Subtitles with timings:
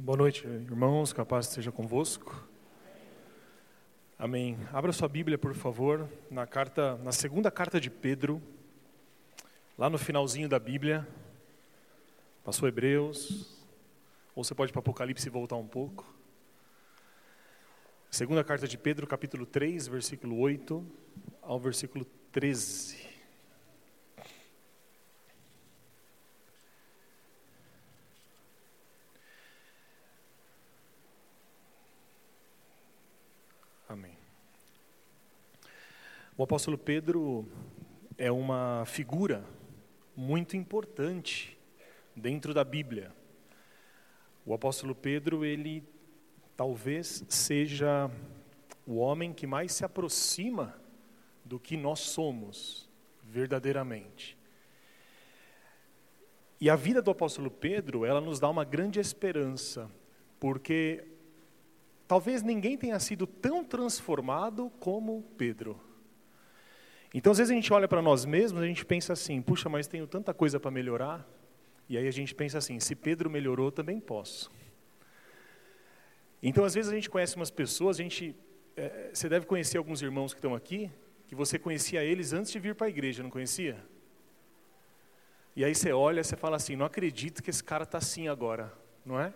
[0.00, 2.48] Boa noite, irmãos, capaz seja convosco.
[4.16, 4.56] Amém.
[4.72, 8.40] Abra sua Bíblia, por favor, na carta, na segunda carta de Pedro,
[9.76, 11.04] lá no finalzinho da Bíblia.
[12.44, 13.60] Passou Hebreus,
[14.36, 16.06] ou você pode para Apocalipse e voltar um pouco.
[18.08, 20.86] Segunda carta de Pedro, capítulo 3, versículo 8
[21.42, 23.07] ao versículo 13.
[36.38, 37.48] O apóstolo Pedro
[38.16, 39.44] é uma figura
[40.14, 41.58] muito importante
[42.14, 43.12] dentro da Bíblia.
[44.46, 45.82] O apóstolo Pedro, ele
[46.56, 48.08] talvez seja
[48.86, 50.80] o homem que mais se aproxima
[51.44, 52.88] do que nós somos
[53.24, 54.38] verdadeiramente.
[56.60, 59.90] E a vida do apóstolo Pedro, ela nos dá uma grande esperança,
[60.38, 61.04] porque
[62.06, 65.87] talvez ninguém tenha sido tão transformado como Pedro.
[67.12, 69.86] Então, às vezes a gente olha para nós mesmos, a gente pensa assim: puxa, mas
[69.86, 71.26] tenho tanta coisa para melhorar.
[71.88, 74.50] E aí a gente pensa assim: se Pedro melhorou, também posso.
[76.42, 78.36] Então, às vezes a gente conhece umas pessoas, a gente,
[78.76, 80.90] é, você deve conhecer alguns irmãos que estão aqui,
[81.26, 83.82] que você conhecia eles antes de vir para a igreja, não conhecia?
[85.56, 88.72] E aí você olha, você fala assim: não acredito que esse cara está assim agora,
[89.04, 89.32] não é?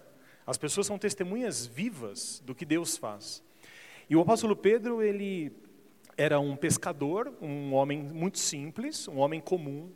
[0.47, 3.43] As pessoas são testemunhas vivas do que Deus faz.
[4.11, 5.53] E o apóstolo Pedro, ele
[6.17, 9.91] era um pescador, um homem muito simples, um homem comum,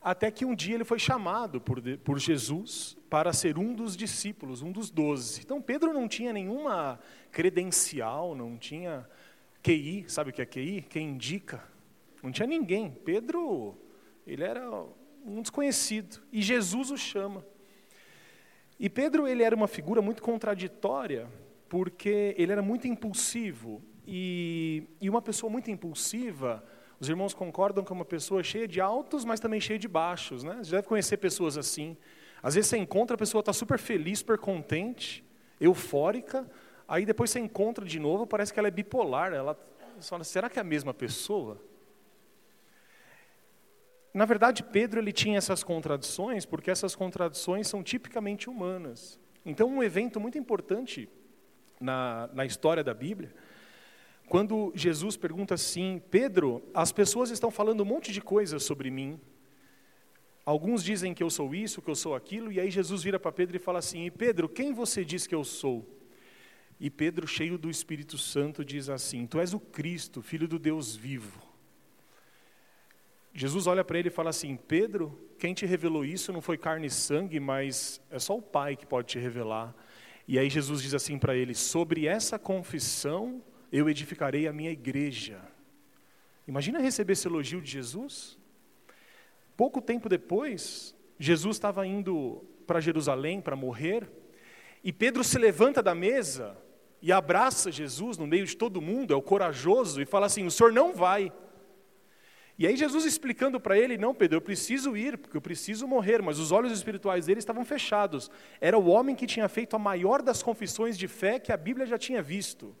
[0.00, 4.62] até que um dia ele foi chamado por, por Jesus para ser um dos discípulos,
[4.62, 5.40] um dos doze.
[5.44, 6.98] Então Pedro não tinha nenhuma
[7.30, 9.08] credencial, não tinha
[9.62, 10.82] QI, sabe o que é QI?
[10.88, 11.62] Quem indica?
[12.22, 12.90] Não tinha ninguém.
[12.90, 13.76] Pedro,
[14.26, 14.68] ele era
[15.24, 17.44] um desconhecido e Jesus o chama.
[18.78, 21.28] E Pedro ele era uma figura muito contraditória,
[21.68, 23.80] porque ele era muito impulsivo.
[24.06, 26.64] E, e uma pessoa muito impulsiva,
[26.98, 30.42] os irmãos concordam que é uma pessoa cheia de altos, mas também cheia de baixos.
[30.42, 30.58] Né?
[30.62, 31.96] Você deve conhecer pessoas assim.
[32.42, 35.24] Às vezes você encontra a pessoa está super feliz, super contente,
[35.60, 36.48] eufórica,
[36.88, 39.32] aí depois você encontra de novo, parece que ela é bipolar.
[39.32, 39.58] Ela
[40.00, 41.60] fala, será que é a mesma pessoa?
[44.12, 49.18] Na verdade, Pedro ele tinha essas contradições, porque essas contradições são tipicamente humanas.
[49.44, 51.08] Então, um evento muito importante
[51.80, 53.34] na, na história da Bíblia,
[54.32, 59.20] quando Jesus pergunta assim: Pedro, as pessoas estão falando um monte de coisas sobre mim.
[60.42, 63.30] Alguns dizem que eu sou isso, que eu sou aquilo, e aí Jesus vira para
[63.30, 65.86] Pedro e fala assim: Pedro, quem você diz que eu sou?
[66.80, 70.96] E Pedro, cheio do Espírito Santo, diz assim: Tu és o Cristo, filho do Deus
[70.96, 71.38] vivo.
[73.34, 76.86] Jesus olha para ele e fala assim: Pedro, quem te revelou isso não foi carne
[76.86, 79.74] e sangue, mas é só o Pai que pode te revelar.
[80.26, 85.40] E aí Jesus diz assim para ele: Sobre essa confissão eu edificarei a minha igreja.
[86.46, 88.38] Imagina receber esse elogio de Jesus.
[89.56, 94.08] Pouco tempo depois, Jesus estava indo para Jerusalém para morrer,
[94.84, 96.56] e Pedro se levanta da mesa
[97.00, 100.50] e abraça Jesus no meio de todo mundo, é o corajoso, e fala assim: O
[100.50, 101.32] senhor não vai.
[102.58, 106.20] E aí Jesus explicando para ele, não, Pedro, eu preciso ir, porque eu preciso morrer,
[106.20, 108.30] mas os olhos espirituais dele estavam fechados.
[108.60, 111.86] Era o homem que tinha feito a maior das confissões de fé que a Bíblia
[111.86, 112.76] já tinha visto.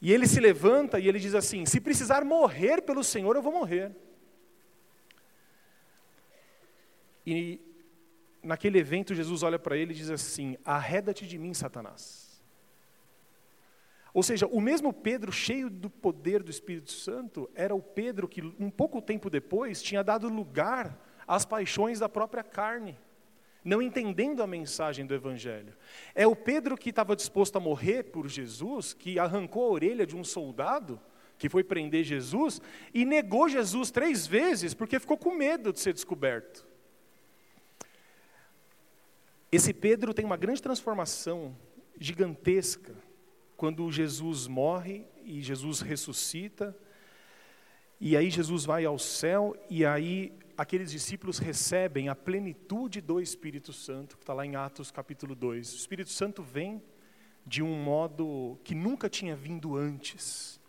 [0.00, 3.52] E ele se levanta e ele diz assim: se precisar morrer pelo Senhor, eu vou
[3.52, 3.94] morrer.
[7.26, 7.60] E
[8.42, 12.28] naquele evento, Jesus olha para ele e diz assim: arreda-te de mim, Satanás.
[14.14, 18.40] Ou seja, o mesmo Pedro, cheio do poder do Espírito Santo, era o Pedro que,
[18.58, 22.98] um pouco tempo depois, tinha dado lugar às paixões da própria carne,
[23.64, 25.74] não entendendo a mensagem do Evangelho.
[26.14, 30.16] É o Pedro que estava disposto a morrer por Jesus, que arrancou a orelha de
[30.16, 31.00] um soldado
[31.38, 32.60] que foi prender Jesus
[32.92, 36.66] e negou Jesus três vezes porque ficou com medo de ser descoberto.
[39.50, 41.56] Esse Pedro tem uma grande transformação
[41.98, 42.94] gigantesca
[43.56, 46.76] quando Jesus morre e Jesus ressuscita,
[48.00, 53.72] e aí Jesus vai ao céu, e aí aqueles discípulos recebem a plenitude do Espírito
[53.72, 55.72] Santo, que está lá em Atos capítulo 2.
[55.72, 56.82] O Espírito Santo vem
[57.46, 60.60] de um modo que nunca tinha vindo antes,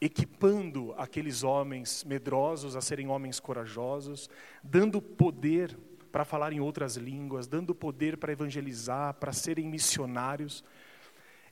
[0.00, 4.30] equipando aqueles homens medrosos a serem homens corajosos,
[4.64, 5.78] dando poder
[6.10, 10.64] para falar em outras línguas, dando poder para evangelizar, para serem missionários.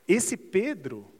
[0.07, 1.13] Esse Pedro,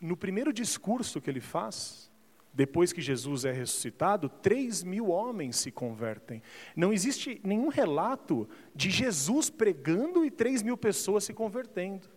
[0.00, 2.10] no primeiro discurso que ele faz,
[2.54, 6.40] depois que Jesus é ressuscitado, 3 mil homens se convertem.
[6.76, 12.08] Não existe nenhum relato de Jesus pregando e 3 mil pessoas se convertendo.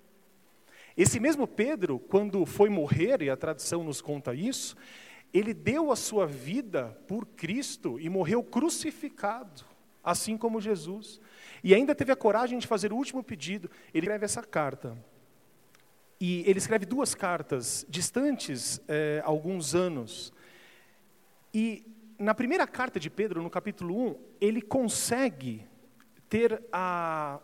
[0.95, 4.75] Esse mesmo Pedro, quando foi morrer, e a tradição nos conta isso,
[5.34, 9.66] ele deu a sua vida por Cristo e morreu crucificado,
[10.04, 11.19] assim como Jesus.
[11.63, 13.69] E ainda teve a coragem de fazer o último pedido.
[13.94, 14.98] Ele escreve essa carta.
[16.19, 20.34] E ele escreve duas cartas distantes é, alguns anos.
[21.54, 21.86] E
[22.18, 25.64] na primeira carta de Pedro, no capítulo 1, ele consegue
[26.28, 27.40] ter a,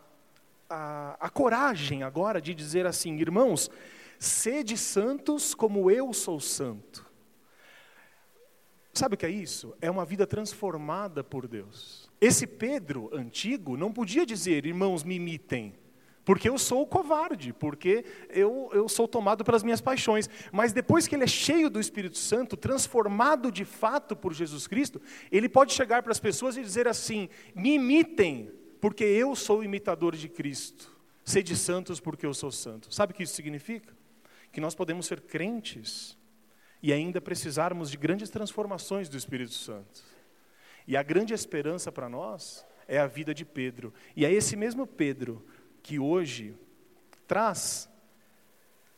[0.70, 3.70] a, a coragem agora de dizer assim: irmãos,
[4.18, 7.06] sede santos como eu sou santo.
[8.94, 9.76] Sabe o que é isso?
[9.82, 12.10] É uma vida transformada por Deus.
[12.22, 15.74] Esse Pedro antigo não podia dizer, irmãos, me imitem.
[16.26, 20.30] Porque eu sou covarde, porque eu, eu sou tomado pelas minhas paixões.
[20.52, 25.02] Mas depois que ele é cheio do Espírito Santo, transformado de fato por Jesus Cristo,
[25.32, 30.16] ele pode chegar para as pessoas e dizer assim: me imitem, porque eu sou imitador
[30.16, 30.94] de Cristo.
[31.26, 32.94] Sede santos, porque eu sou santo.
[32.94, 33.94] Sabe o que isso significa?
[34.52, 36.18] Que nós podemos ser crentes
[36.82, 40.04] e ainda precisarmos de grandes transformações do Espírito Santo.
[40.86, 43.94] E a grande esperança para nós é a vida de Pedro.
[44.16, 45.46] E é esse mesmo Pedro
[45.84, 46.56] que hoje
[47.28, 47.90] traz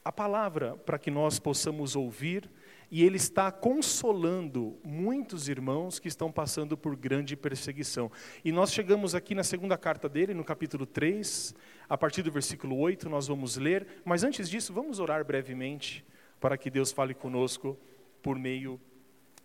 [0.04, 2.48] a palavra para que nós possamos ouvir,
[2.92, 8.12] e ele está consolando muitos irmãos que estão passando por grande perseguição.
[8.44, 11.56] E nós chegamos aqui na segunda carta dele, no capítulo 3,
[11.90, 16.06] a partir do versículo 8, nós vamos ler, mas antes disso, vamos orar brevemente
[16.40, 17.76] para que Deus fale conosco
[18.22, 18.80] por meio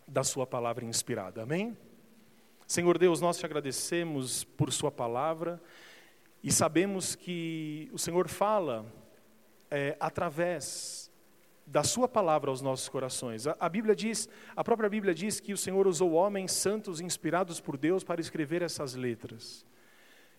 [0.07, 1.43] da sua palavra inspirada.
[1.43, 1.75] Amém?
[2.67, 5.61] Senhor Deus, nós te agradecemos por sua palavra.
[6.43, 8.87] E sabemos que o Senhor fala
[9.71, 11.11] é, através
[11.67, 13.47] da Sua palavra aos nossos corações.
[13.47, 17.61] A, a, Bíblia diz, a própria Bíblia diz que o Senhor usou homens santos inspirados
[17.61, 19.67] por Deus para escrever essas letras.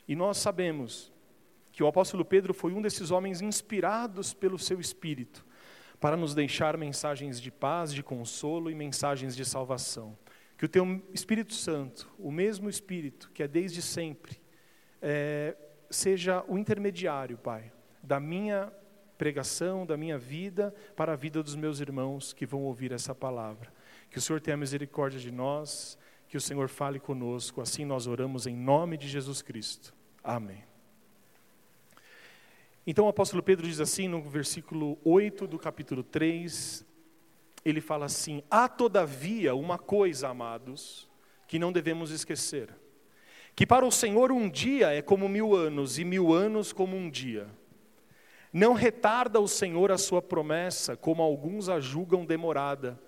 [0.07, 1.11] E nós sabemos
[1.71, 5.45] que o apóstolo Pedro foi um desses homens inspirados pelo seu Espírito
[5.99, 10.17] para nos deixar mensagens de paz, de consolo e mensagens de salvação.
[10.57, 14.41] Que o teu Espírito Santo, o mesmo Espírito que é desde sempre,
[14.99, 15.55] é,
[15.91, 17.71] seja o intermediário, Pai,
[18.01, 18.71] da minha
[19.17, 23.71] pregação, da minha vida, para a vida dos meus irmãos que vão ouvir essa palavra.
[24.09, 25.97] Que o Senhor tenha misericórdia de nós,
[26.27, 29.93] que o Senhor fale conosco, assim nós oramos em nome de Jesus Cristo.
[30.23, 30.63] Amém.
[32.87, 36.83] Então o apóstolo Pedro diz assim no versículo 8 do capítulo 3,
[37.63, 41.07] ele fala assim: Há todavia uma coisa, amados,
[41.47, 42.80] que não devemos esquecer
[43.55, 47.09] que para o Senhor um dia é como mil anos, e mil anos como um
[47.09, 47.47] dia.
[48.51, 52.99] Não retarda o Senhor a sua promessa, como alguns a julgam demorada.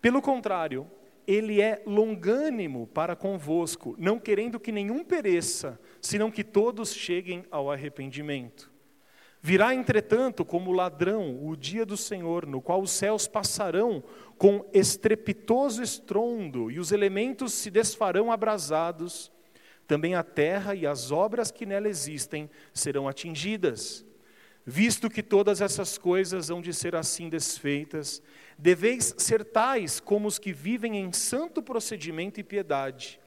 [0.00, 0.90] Pelo contrário,
[1.26, 7.70] ele é longânimo para convosco, não querendo que nenhum pereça, senão que todos cheguem ao
[7.70, 8.72] arrependimento.
[9.40, 14.02] Virá, entretanto, como ladrão o dia do Senhor, no qual os céus passarão
[14.38, 19.32] com estrepitoso estrondo, e os elementos se desfarão abrasados,
[19.86, 24.04] também a terra e as obras que nela existem serão atingidas.
[24.64, 28.22] Visto que todas essas coisas hão de ser assim desfeitas,
[28.56, 33.18] deveis ser tais como os que vivem em santo procedimento e piedade,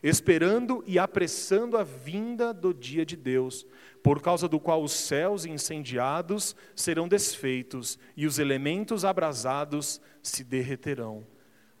[0.00, 3.66] esperando e apressando a vinda do dia de Deus,
[4.00, 11.26] por causa do qual os céus incendiados serão desfeitos e os elementos abrasados se derreterão.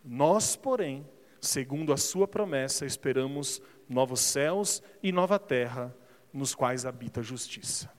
[0.04, 1.06] Nós, porém,
[1.40, 5.94] segundo a sua promessa, esperamos novos céus e nova terra,
[6.32, 7.90] nos quais habita a justiça.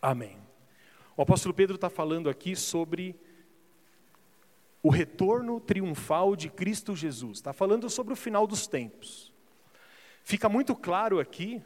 [0.00, 0.38] Amém.
[1.16, 3.14] O apóstolo Pedro está falando aqui sobre
[4.82, 7.38] o retorno triunfal de Cristo Jesus.
[7.38, 9.32] Está falando sobre o final dos tempos.
[10.22, 11.62] Fica muito claro aqui,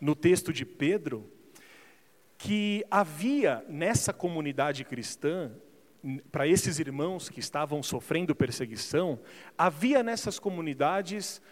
[0.00, 1.30] no texto de Pedro,
[2.38, 5.50] que havia nessa comunidade cristã,
[6.30, 9.18] para esses irmãos que estavam sofrendo perseguição,
[9.56, 11.42] havia nessas comunidades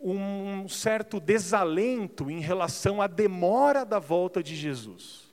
[0.00, 5.30] um certo desalento em relação à demora da volta de Jesus.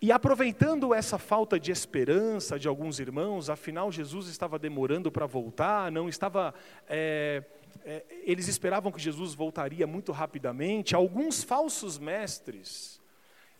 [0.00, 5.92] E aproveitando essa falta de esperança de alguns irmãos, afinal Jesus estava demorando para voltar,
[5.92, 6.52] não estava.
[6.88, 7.44] É,
[7.84, 10.96] é, eles esperavam que Jesus voltaria muito rapidamente.
[10.96, 13.00] Alguns falsos mestres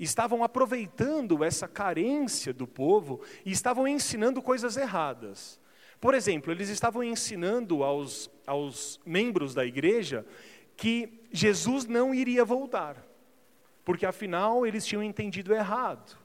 [0.00, 5.61] estavam aproveitando essa carência do povo e estavam ensinando coisas erradas.
[6.02, 10.26] Por exemplo, eles estavam ensinando aos, aos membros da igreja
[10.76, 13.06] que Jesus não iria voltar,
[13.85, 16.18] porque afinal eles tinham entendido errado.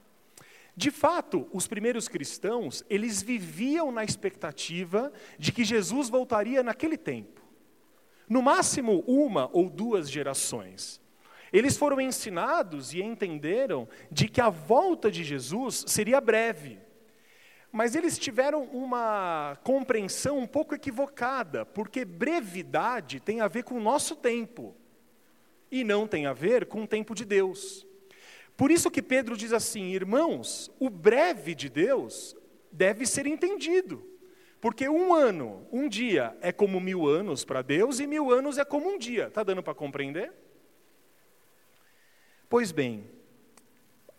[0.76, 7.40] De fato, os primeiros cristãos, eles viviam na expectativa de que Jesus voltaria naquele tempo.
[8.28, 11.00] No máximo uma ou duas gerações.
[11.54, 16.87] Eles foram ensinados e entenderam de que a volta de Jesus seria breve.
[17.72, 23.82] Mas eles tiveram uma compreensão um pouco equivocada, porque brevidade tem a ver com o
[23.82, 24.76] nosso tempo
[25.72, 27.86] e não tem a ver com o tempo de Deus.
[28.56, 32.36] Por isso que Pedro diz assim: irmãos, o breve de Deus
[32.72, 34.04] deve ser entendido.
[34.60, 38.66] Porque um ano, um dia é como mil anos para Deus e mil anos é
[38.66, 39.28] como um dia.
[39.28, 40.34] Está dando para compreender?
[42.50, 43.08] Pois bem,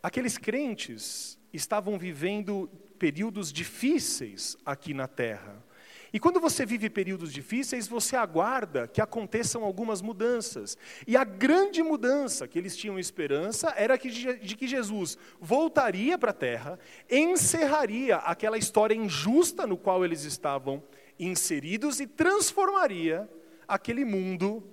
[0.00, 5.64] aqueles crentes estavam vivendo períodos difíceis aqui na terra.
[6.12, 10.76] E quando você vive períodos difíceis, você aguarda que aconteçam algumas mudanças.
[11.06, 16.34] E a grande mudança que eles tinham esperança era de que Jesus voltaria para a
[16.34, 16.78] terra,
[17.10, 20.82] encerraria aquela história injusta no qual eles estavam
[21.18, 23.28] inseridos e transformaria
[23.66, 24.64] aquele mundo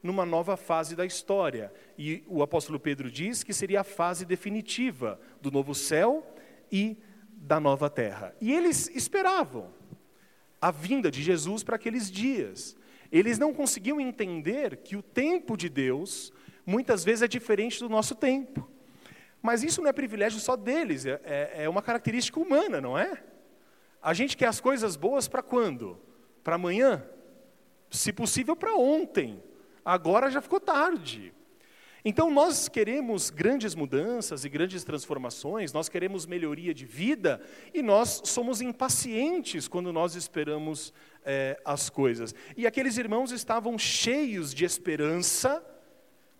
[0.00, 1.72] numa nova fase da história.
[1.98, 6.24] E o apóstolo Pedro diz que seria a fase definitiva do novo céu
[6.70, 6.96] e
[7.44, 8.34] da nova terra.
[8.40, 9.70] E eles esperavam
[10.60, 12.74] a vinda de Jesus para aqueles dias.
[13.12, 16.32] Eles não conseguiam entender que o tempo de Deus
[16.64, 18.68] muitas vezes é diferente do nosso tempo.
[19.42, 23.22] Mas isso não é privilégio só deles, é, é, é uma característica humana, não é?
[24.00, 26.00] A gente quer as coisas boas para quando?
[26.42, 27.04] Para amanhã?
[27.90, 29.42] Se possível, para ontem.
[29.84, 31.34] Agora já ficou tarde.
[32.06, 37.40] Então, nós queremos grandes mudanças e grandes transformações, nós queremos melhoria de vida
[37.72, 40.92] e nós somos impacientes quando nós esperamos
[41.24, 42.34] é, as coisas.
[42.58, 45.64] E aqueles irmãos estavam cheios de esperança,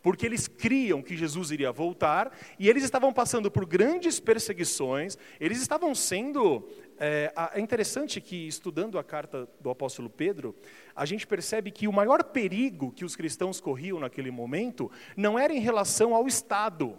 [0.03, 5.63] porque eles criam que Jesus iria voltar, e eles estavam passando por grandes perseguições, eles
[5.63, 6.69] estavam sendo.
[6.99, 10.55] É, é interessante que, estudando a carta do apóstolo Pedro,
[10.95, 15.53] a gente percebe que o maior perigo que os cristãos corriam naquele momento não era
[15.53, 16.97] em relação ao Estado,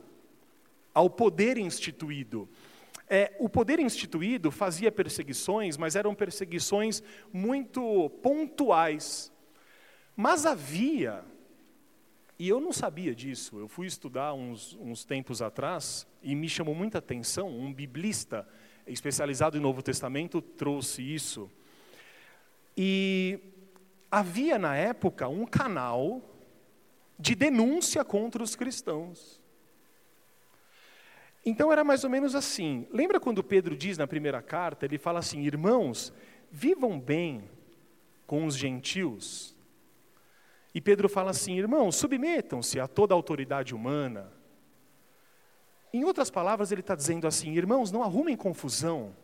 [0.94, 2.50] ao poder instituído.
[3.08, 9.32] É, o poder instituído fazia perseguições, mas eram perseguições muito pontuais.
[10.16, 11.24] Mas havia
[12.38, 13.58] e eu não sabia disso.
[13.58, 17.48] Eu fui estudar uns, uns tempos atrás e me chamou muita atenção.
[17.48, 18.46] Um biblista
[18.88, 21.50] especializado em Novo Testamento trouxe isso.
[22.78, 23.40] E
[24.12, 26.22] havia na época um canal
[27.18, 29.42] de denúncia contra os cristãos.
[31.46, 32.88] Então era mais ou menos assim.
[32.92, 36.12] Lembra quando Pedro diz na primeira carta, ele fala assim: "Irmãos,
[36.52, 37.44] vivam bem
[38.26, 39.56] com os gentios,
[40.76, 44.30] e Pedro fala assim: irmãos, submetam-se a toda a autoridade humana.
[45.96, 49.16] Em outras palavras, ele está dizendo assim: irmãos, não arrumem confusão,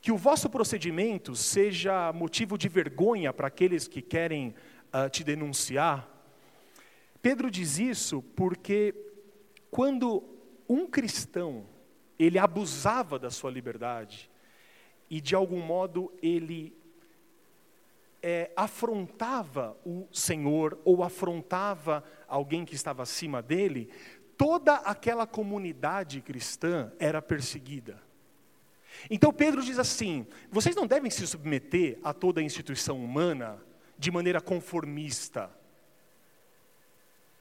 [0.00, 4.54] que o vosso procedimento seja motivo de vergonha para aqueles que querem
[4.86, 6.08] uh, te denunciar.
[7.20, 8.94] Pedro diz isso porque
[9.70, 10.24] quando
[10.66, 11.66] um cristão
[12.18, 14.30] ele abusava da sua liberdade
[15.10, 16.74] e de algum modo ele
[18.22, 23.90] é, afrontava o Senhor ou afrontava alguém que estava acima dele,
[24.38, 28.00] toda aquela comunidade cristã era perseguida.
[29.10, 33.60] Então Pedro diz assim: vocês não devem se submeter a toda a instituição humana
[33.98, 35.50] de maneira conformista.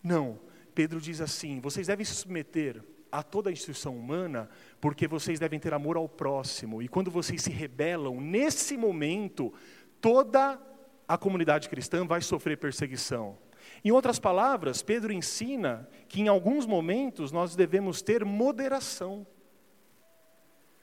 [0.04, 0.40] Não,
[0.74, 4.50] Pedro diz assim: vocês devem se submeter a toda a instituição humana,
[4.82, 6.82] porque vocês devem ter amor ao próximo.
[6.82, 9.54] E quando vocês se rebelam, nesse momento,
[10.02, 10.60] toda
[11.08, 13.38] a comunidade cristã vai sofrer perseguição.
[13.84, 19.26] Em outras palavras, Pedro ensina que em alguns momentos nós devemos ter moderação,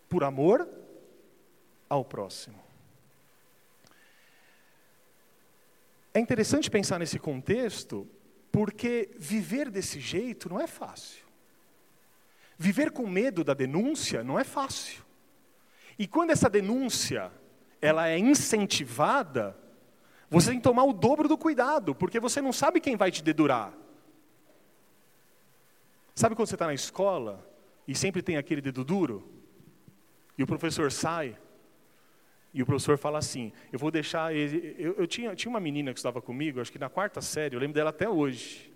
[0.08, 0.68] por amor
[1.88, 2.62] ao próximo.
[6.12, 8.08] É interessante pensar nesse contexto,
[8.52, 11.24] porque viver desse jeito não é fácil.
[12.56, 15.04] Viver com medo da denúncia não é fácil.
[15.98, 17.32] E quando essa denúncia
[17.82, 19.56] ela é incentivada,
[20.30, 23.22] você tem que tomar o dobro do cuidado, porque você não sabe quem vai te
[23.22, 23.72] dedurar.
[26.14, 27.44] Sabe quando você está na escola
[27.86, 29.28] e sempre tem aquele dedo duro?
[30.38, 31.36] E o professor sai,
[32.54, 34.32] e o professor fala assim: Eu vou deixar.
[34.32, 34.76] Ele...
[34.78, 37.60] Eu, eu tinha, tinha uma menina que estava comigo, acho que na quarta série, eu
[37.60, 38.72] lembro dela até hoje.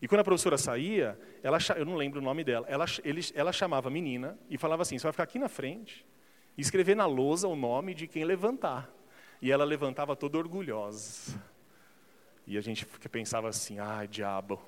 [0.00, 3.52] E quando a professora saía, ela, eu não lembro o nome dela, ela, ele, ela
[3.52, 6.06] chamava a menina e falava assim: Você vai ficar aqui na frente
[6.56, 8.88] e escrever na lousa o nome de quem levantar.
[9.40, 11.40] E ela levantava toda orgulhosa.
[12.46, 14.60] E a gente pensava assim: ai, diabo.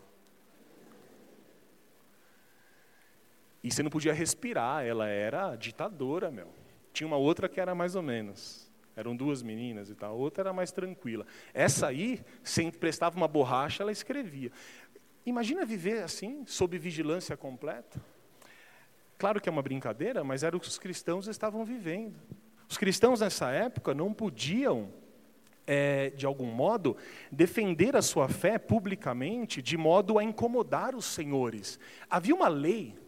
[3.63, 6.49] E você não podia respirar, ela era ditadora, meu.
[6.93, 8.71] Tinha uma outra que era mais ou menos.
[8.95, 11.27] Eram duas meninas e tal, a outra era mais tranquila.
[11.53, 14.51] Essa aí, se prestava uma borracha, ela escrevia.
[15.27, 18.01] Imagina viver assim, sob vigilância completa.
[19.19, 22.19] Claro que é uma brincadeira, mas era o que os cristãos estavam vivendo.
[22.69, 24.93] Os cristãos nessa época não podiam,
[25.67, 26.97] é, de algum modo,
[27.31, 31.79] defender a sua fé publicamente de modo a incomodar os senhores.
[32.11, 32.99] Havia uma lei,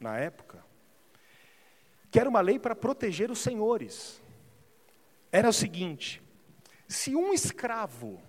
[0.00, 0.64] na época,
[2.10, 4.22] que era uma lei para proteger os senhores.
[5.30, 6.22] Era o seguinte:
[6.86, 8.20] se um escravo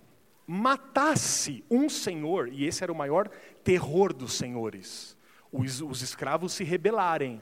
[0.45, 3.29] matasse um senhor, e esse era o maior
[3.63, 5.15] terror dos senhores,
[5.51, 7.41] os, os escravos se rebelarem.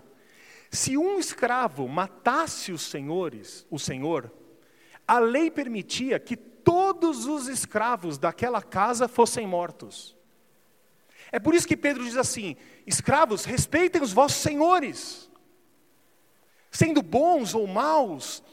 [0.72, 4.32] Se um escravo matasse os senhores, o senhor,
[5.08, 10.18] a lei permitia que todos os escravos daquela casa fossem mortos.
[11.32, 12.56] É por isso que Pedro diz assim:
[12.86, 15.30] escravos, respeitem os vossos senhores.
[16.70, 18.44] Sendo bons ou maus,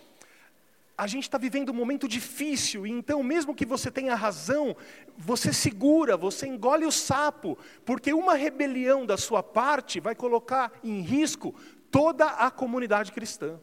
[0.96, 4.76] a gente está vivendo um momento difícil, e então, mesmo que você tenha razão,
[5.18, 11.00] você segura, você engole o sapo, porque uma rebelião da sua parte vai colocar em
[11.00, 11.52] risco
[11.94, 13.60] toda a comunidade cristã.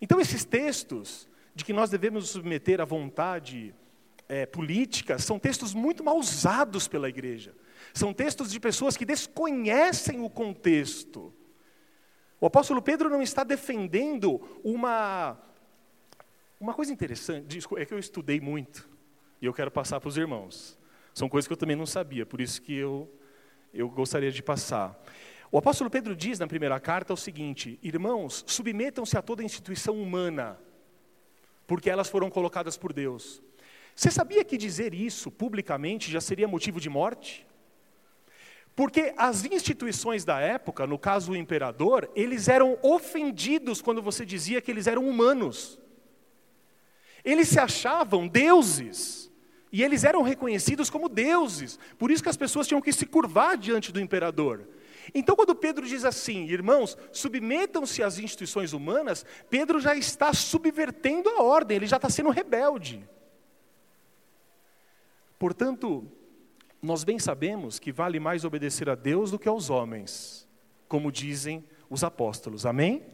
[0.00, 3.74] Então, esses textos de que nós devemos submeter à vontade
[4.26, 7.54] é, política são textos muito mal usados pela igreja.
[7.92, 11.30] São textos de pessoas que desconhecem o contexto.
[12.40, 15.38] O apóstolo Pedro não está defendendo uma
[16.58, 18.88] uma coisa interessante, é que eu estudei muito
[19.42, 20.78] e eu quero passar para os irmãos.
[21.12, 23.12] São coisas que eu também não sabia, por isso que eu,
[23.74, 24.96] eu gostaria de passar.
[25.54, 30.58] O apóstolo Pedro diz na primeira carta o seguinte: Irmãos, submetam-se a toda instituição humana,
[31.66, 33.42] porque elas foram colocadas por Deus.
[33.94, 37.46] Você sabia que dizer isso publicamente já seria motivo de morte?
[38.74, 44.62] Porque as instituições da época, no caso o imperador, eles eram ofendidos quando você dizia
[44.62, 45.78] que eles eram humanos.
[47.22, 49.30] Eles se achavam deuses.
[49.70, 51.78] E eles eram reconhecidos como deuses.
[51.98, 54.66] Por isso que as pessoas tinham que se curvar diante do imperador.
[55.14, 61.42] Então, quando Pedro diz assim, irmãos, submetam-se às instituições humanas, Pedro já está subvertendo a
[61.42, 63.08] ordem, ele já está sendo rebelde.
[65.38, 66.06] Portanto,
[66.80, 70.48] nós bem sabemos que vale mais obedecer a Deus do que aos homens,
[70.88, 73.04] como dizem os apóstolos, amém?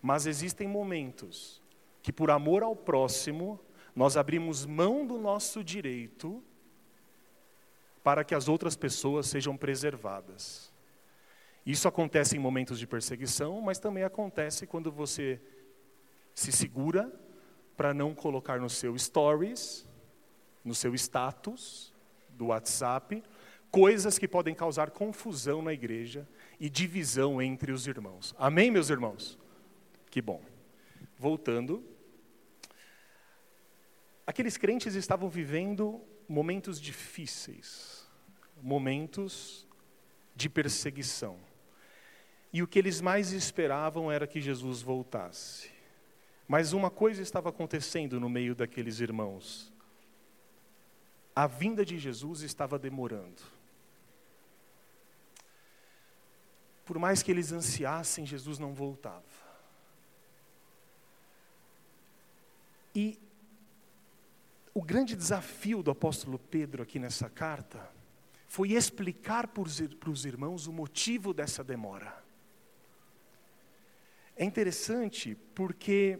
[0.00, 1.62] Mas existem momentos
[2.02, 3.60] que por amor ao próximo,
[3.94, 6.42] nós abrimos mão do nosso direito
[8.02, 10.71] para que as outras pessoas sejam preservadas.
[11.64, 15.40] Isso acontece em momentos de perseguição, mas também acontece quando você
[16.34, 17.12] se segura
[17.76, 19.86] para não colocar no seu stories,
[20.64, 21.92] no seu status
[22.30, 23.22] do WhatsApp,
[23.70, 28.34] coisas que podem causar confusão na igreja e divisão entre os irmãos.
[28.38, 29.38] Amém, meus irmãos?
[30.10, 30.42] Que bom.
[31.16, 31.84] Voltando,
[34.26, 38.08] aqueles crentes estavam vivendo momentos difíceis,
[38.60, 39.66] momentos
[40.34, 41.38] de perseguição.
[42.52, 45.70] E o que eles mais esperavam era que Jesus voltasse.
[46.46, 49.72] Mas uma coisa estava acontecendo no meio daqueles irmãos.
[51.34, 53.42] A vinda de Jesus estava demorando.
[56.84, 59.22] Por mais que eles ansiassem, Jesus não voltava.
[62.94, 63.18] E
[64.74, 67.90] o grande desafio do apóstolo Pedro aqui nessa carta
[68.46, 69.62] foi explicar para
[70.10, 72.21] os irmãos o motivo dessa demora.
[74.42, 76.18] É interessante porque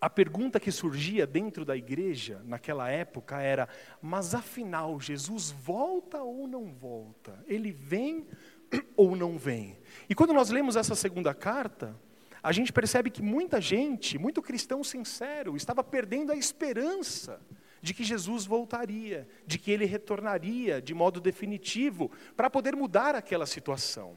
[0.00, 3.68] a pergunta que surgia dentro da igreja naquela época era:
[4.02, 7.38] mas afinal, Jesus volta ou não volta?
[7.46, 8.26] Ele vem
[8.96, 9.78] ou não vem?
[10.08, 11.96] E quando nós lemos essa segunda carta,
[12.42, 17.40] a gente percebe que muita gente, muito cristão sincero, estava perdendo a esperança
[17.80, 23.46] de que Jesus voltaria, de que ele retornaria de modo definitivo para poder mudar aquela
[23.46, 24.16] situação.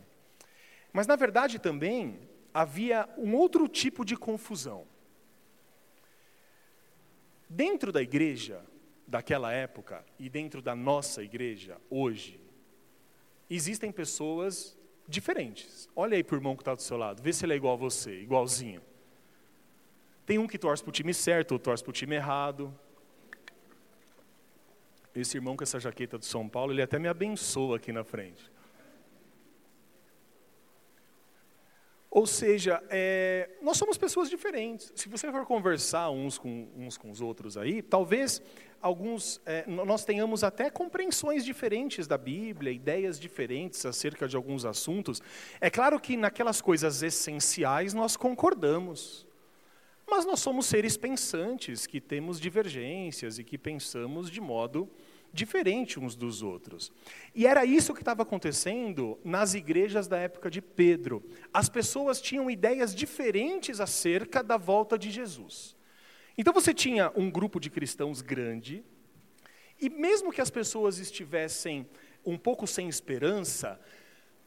[0.91, 4.88] Mas na verdade também havia um outro tipo de confusão.
[7.47, 8.63] Dentro da igreja
[9.07, 12.39] daquela época e dentro da nossa igreja hoje,
[13.49, 15.89] existem pessoas diferentes.
[15.95, 17.73] Olha aí para o irmão que está do seu lado, vê se ele é igual
[17.73, 18.81] a você, igualzinho.
[20.25, 22.71] Tem um que torce para o time certo, ou torce para o time errado.
[25.15, 28.51] Esse irmão com essa jaqueta do São Paulo, ele até me abençoa aqui na frente.
[32.12, 34.91] Ou seja, é, nós somos pessoas diferentes.
[34.95, 38.41] Se você for conversar uns com, uns com os outros aí, talvez
[38.82, 45.22] alguns, é, nós tenhamos até compreensões diferentes da Bíblia, ideias diferentes acerca de alguns assuntos.
[45.62, 49.28] É claro que naquelas coisas essenciais nós concordamos.
[50.10, 55.09] Mas nós somos seres pensantes, que temos divergências e que pensamos de modo diferente
[55.99, 56.91] uns dos outros.
[57.33, 61.23] E era isso que estava acontecendo nas igrejas da época de Pedro.
[61.53, 65.75] As pessoas tinham ideias diferentes acerca da volta de Jesus.
[66.37, 68.83] Então você tinha um grupo de cristãos grande,
[69.79, 71.87] e mesmo que as pessoas estivessem
[72.25, 73.79] um pouco sem esperança,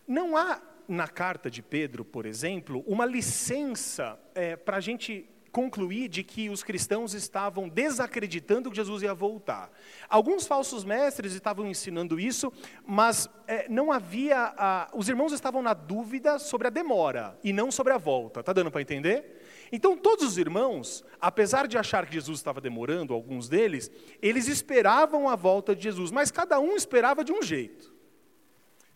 [0.06, 6.08] não há na carta de Pedro, por exemplo, uma licença é, para a gente concluir
[6.08, 9.70] de que os cristãos estavam desacreditando que Jesus ia voltar.
[10.08, 12.50] Alguns falsos mestres estavam ensinando isso,
[12.86, 14.54] mas é, não havia.
[14.56, 18.40] A, os irmãos estavam na dúvida sobre a demora e não sobre a volta.
[18.40, 19.42] Está dando para entender?
[19.70, 23.90] Então, todos os irmãos, apesar de achar que Jesus estava demorando, alguns deles,
[24.22, 27.94] eles esperavam a volta de Jesus, mas cada um esperava de um jeito.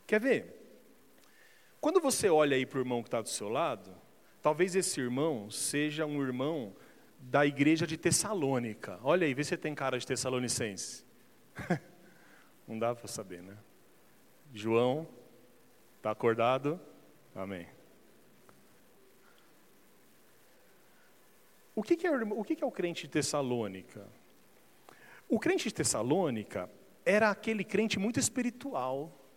[0.07, 0.57] Quer ver?
[1.81, 3.95] Quando você olha aí para o irmão que está do seu lado,
[4.47, 6.73] Talvez esse irmão seja um irmão
[7.19, 8.97] da igreja de Tessalônica.
[9.03, 11.05] Olha aí, vê se tem cara de tessalonicense.
[12.65, 13.59] Não dá para saber, né?
[14.55, 15.09] João,
[15.97, 16.79] está acordado?
[17.35, 17.67] Amém.
[21.75, 24.07] O que, que, é, o que, que é o crente de Tessalônica?
[25.29, 26.71] O crente de Tessalônica
[27.05, 29.29] era aquele crente muito espiritual,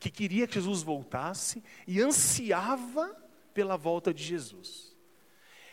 [0.00, 3.25] que queria que Jesus voltasse e ansiava
[3.56, 4.94] pela volta de Jesus.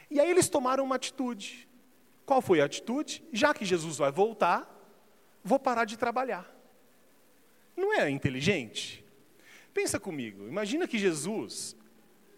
[0.09, 1.67] E aí eles tomaram uma atitude.
[2.25, 3.21] Qual foi a atitude?
[3.33, 4.65] Já que Jesus vai voltar,
[5.43, 6.49] vou parar de trabalhar.
[7.75, 9.03] Não é inteligente?
[9.73, 11.75] Pensa comigo, imagina que Jesus,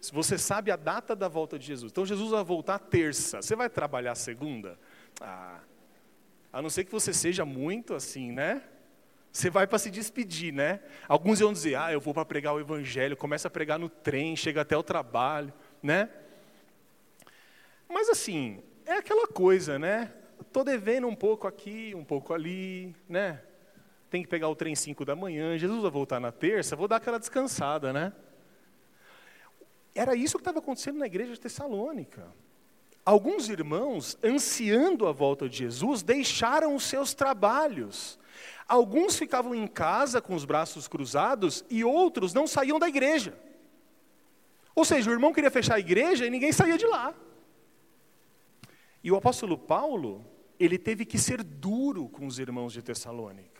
[0.00, 3.54] se você sabe a data da volta de Jesus, então Jesus vai voltar terça, você
[3.54, 4.76] vai trabalhar segunda?
[5.20, 5.60] Ah,
[6.52, 8.64] a não ser que você seja muito assim, né?
[9.36, 10.80] Você vai para se despedir, né?
[11.06, 14.34] Alguns iam dizer, ah, eu vou para pregar o evangelho, começa a pregar no trem,
[14.34, 16.08] chega até o trabalho, né?
[17.86, 20.10] Mas assim, é aquela coisa, né?
[20.40, 23.42] Estou devendo um pouco aqui, um pouco ali, né?
[24.08, 26.96] Tem que pegar o trem 5 da manhã, Jesus vai voltar na terça, vou dar
[26.96, 28.14] aquela descansada, né?
[29.94, 32.26] Era isso que estava acontecendo na igreja de Tessalônica.
[33.04, 38.18] Alguns irmãos, ansiando a volta de Jesus, deixaram os seus trabalhos
[38.66, 43.38] Alguns ficavam em casa com os braços cruzados e outros não saíam da igreja.
[44.74, 47.14] Ou seja, o irmão queria fechar a igreja e ninguém saía de lá.
[49.02, 50.24] E o apóstolo Paulo,
[50.58, 53.56] ele teve que ser duro com os irmãos de Tessalônica.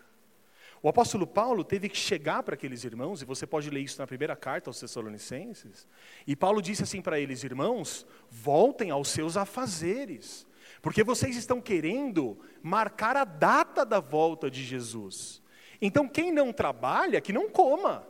[0.82, 4.06] O apóstolo Paulo teve que chegar para aqueles irmãos, e você pode ler isso na
[4.06, 5.88] primeira carta aos Tessalonicenses.
[6.26, 10.46] E Paulo disse assim para eles: Irmãos, voltem aos seus afazeres,
[10.80, 15.42] porque vocês estão querendo marcar a data da volta de Jesus.
[15.80, 18.06] Então, quem não trabalha, que não coma.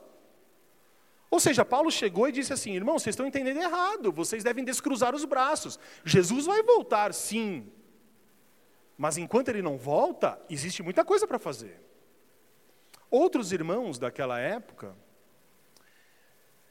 [1.31, 5.15] Ou seja, Paulo chegou e disse assim: irmãos, vocês estão entendendo errado, vocês devem descruzar
[5.15, 5.79] os braços.
[6.05, 7.71] Jesus vai voltar, sim.
[8.97, 11.81] Mas enquanto ele não volta, existe muita coisa para fazer.
[13.11, 14.97] Outros irmãos daquela época,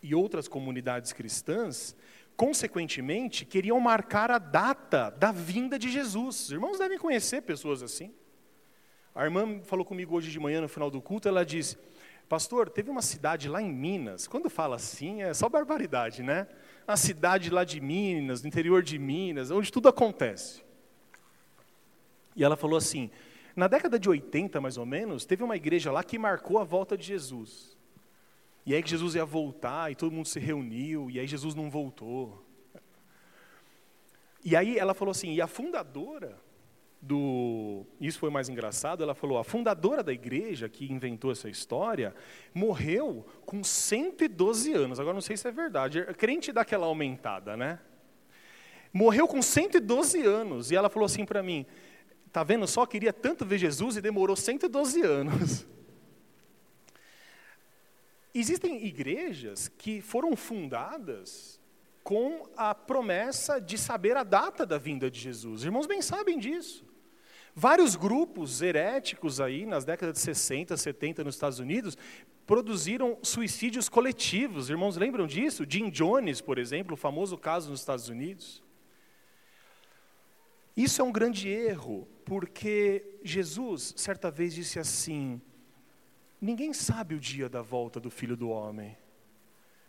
[0.05, 1.95] e outras comunidades cristãs,
[2.35, 6.45] consequentemente, queriam marcar a data da vinda de Jesus.
[6.45, 8.13] Os irmãos devem conhecer pessoas assim.
[9.13, 11.77] A irmã falou comigo hoje de manhã, no final do culto, ela disse:
[12.27, 14.27] Pastor, teve uma cidade lá em Minas.
[14.27, 16.47] Quando fala assim, é só barbaridade, né?
[16.87, 20.63] Uma cidade lá de Minas, no interior de Minas, onde tudo acontece.
[22.35, 23.09] E ela falou assim:
[23.55, 26.97] na década de 80, mais ou menos, teve uma igreja lá que marcou a volta
[26.97, 27.74] de Jesus.
[28.65, 31.69] E aí que Jesus ia voltar e todo mundo se reuniu, e aí Jesus não
[31.69, 32.43] voltou.
[34.43, 36.43] E aí ela falou assim, e a fundadora
[37.05, 37.85] do.
[38.01, 42.15] Isso foi mais engraçado, ela falou: a fundadora da igreja que inventou essa história
[42.53, 44.99] morreu com 112 anos.
[44.99, 47.79] Agora não sei se é verdade, é crente daquela aumentada, né?
[48.91, 50.71] Morreu com 112 anos.
[50.71, 51.65] E ela falou assim para mim:
[52.31, 52.85] tá vendo só?
[52.85, 55.67] Queria tanto ver Jesus e demorou 112 anos.
[58.37, 61.57] Existem igrejas que foram fundadas
[62.03, 65.61] com a promessa de saber a data da vinda de Jesus.
[65.61, 66.85] Os irmãos bem sabem disso.
[67.55, 71.97] Vários grupos heréticos aí, nas décadas de 60, 70 nos Estados Unidos,
[72.45, 74.65] produziram suicídios coletivos.
[74.65, 75.63] Os irmãos lembram disso?
[75.65, 78.61] Jim Jones, por exemplo, o famoso caso nos Estados Unidos.
[80.75, 85.41] Isso é um grande erro, porque Jesus, certa vez, disse assim:
[86.45, 88.95] Ninguém sabe o dia da volta do filho do homem.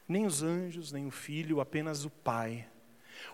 [0.08, 2.66] Nem os anjos, nem o filho, apenas o Pai.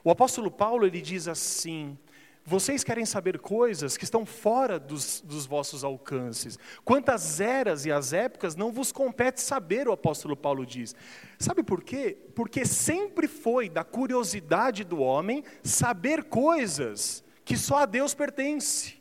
[0.02, 1.96] O apóstolo Paulo ele diz assim:
[2.44, 6.58] Vocês querem saber coisas que estão fora dos, dos, vossos alcances.
[6.84, 10.92] Quantas eras e as épocas não vos compete saber, o apóstolo Paulo diz.
[11.38, 12.18] Sabe por quê?
[12.34, 19.00] Porque sempre foi da curiosidade do homem saber coisas que só a Deus pertence.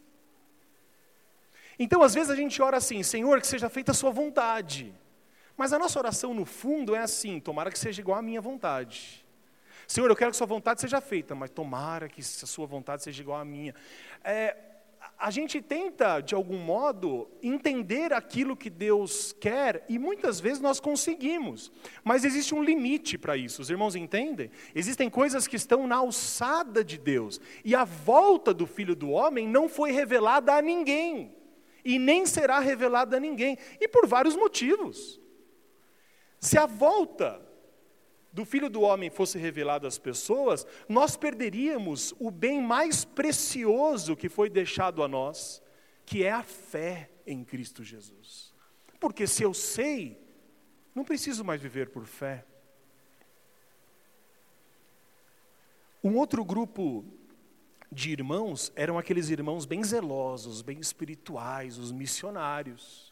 [1.83, 4.93] Então, às vezes a gente ora assim: Senhor, que seja feita a Sua vontade.
[5.57, 9.25] Mas a nossa oração, no fundo, é assim: tomara que seja igual à minha vontade.
[9.87, 13.23] Senhor, eu quero que Sua vontade seja feita, mas tomara que a Sua vontade seja
[13.23, 13.73] igual à minha.
[14.23, 14.55] É,
[15.17, 20.79] a gente tenta, de algum modo, entender aquilo que Deus quer e muitas vezes nós
[20.79, 21.71] conseguimos,
[22.03, 24.51] mas existe um limite para isso, os irmãos entendem?
[24.75, 29.47] Existem coisas que estão na alçada de Deus e a volta do Filho do Homem
[29.47, 31.40] não foi revelada a ninguém
[31.83, 35.19] e nem será revelada a ninguém, e por vários motivos.
[36.39, 37.41] Se a volta
[38.31, 44.29] do Filho do Homem fosse revelado às pessoas, nós perderíamos o bem mais precioso que
[44.29, 45.61] foi deixado a nós,
[46.05, 48.53] que é a fé em Cristo Jesus.
[48.99, 50.17] Porque se eu sei,
[50.95, 52.45] não preciso mais viver por fé.
[56.03, 57.05] Um outro grupo
[57.91, 63.12] de irmãos eram aqueles irmãos bem zelosos, bem espirituais, os missionários.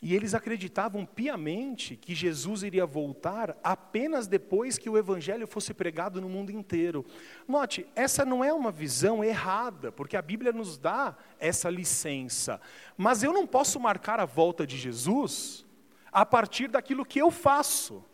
[0.00, 6.20] E eles acreditavam piamente que Jesus iria voltar apenas depois que o evangelho fosse pregado
[6.20, 7.06] no mundo inteiro.
[7.46, 12.60] Note, essa não é uma visão errada, porque a Bíblia nos dá essa licença.
[12.96, 15.64] Mas eu não posso marcar a volta de Jesus
[16.10, 18.04] a partir daquilo que eu faço,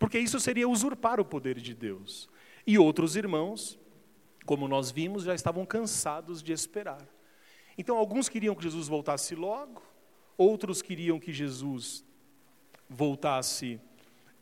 [0.00, 2.28] porque isso seria usurpar o poder de Deus.
[2.66, 3.78] E outros irmãos,
[4.48, 7.06] como nós vimos, já estavam cansados de esperar.
[7.76, 9.82] Então, alguns queriam que Jesus voltasse logo,
[10.38, 12.02] outros queriam que Jesus
[12.88, 13.78] voltasse,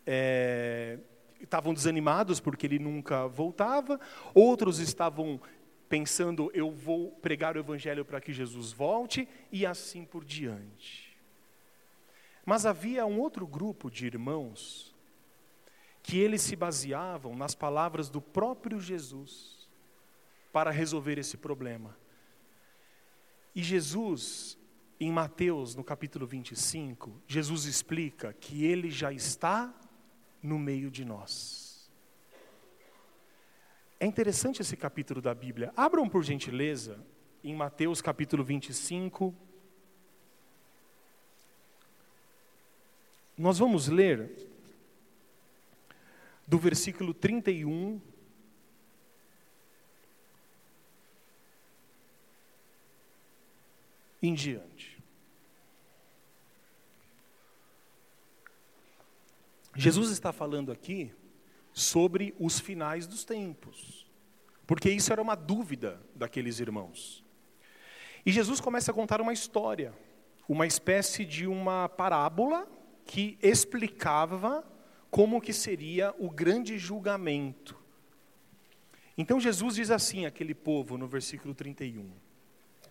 [0.06, 1.00] é,
[1.40, 3.98] estavam desanimados porque ele nunca voltava,
[4.32, 5.40] outros estavam
[5.88, 11.18] pensando, eu vou pregar o Evangelho para que Jesus volte, e assim por diante.
[12.44, 14.94] Mas havia um outro grupo de irmãos
[16.00, 19.55] que eles se baseavam nas palavras do próprio Jesus
[20.56, 21.94] para resolver esse problema.
[23.54, 24.56] E Jesus,
[24.98, 29.78] em Mateus, no capítulo 25, Jesus explica que ele já está
[30.42, 31.90] no meio de nós.
[34.00, 35.74] É interessante esse capítulo da Bíblia.
[35.76, 37.04] Abram por gentileza
[37.44, 39.34] em Mateus capítulo 25.
[43.36, 44.48] Nós vamos ler
[46.46, 48.00] do versículo 31
[54.26, 55.02] em diante.
[59.74, 61.12] Jesus está falando aqui
[61.72, 64.06] sobre os finais dos tempos,
[64.66, 67.22] porque isso era uma dúvida daqueles irmãos.
[68.24, 69.94] E Jesus começa a contar uma história,
[70.48, 72.66] uma espécie de uma parábola
[73.04, 74.64] que explicava
[75.10, 77.76] como que seria o grande julgamento.
[79.16, 82.10] Então Jesus diz assim àquele povo no versículo 31: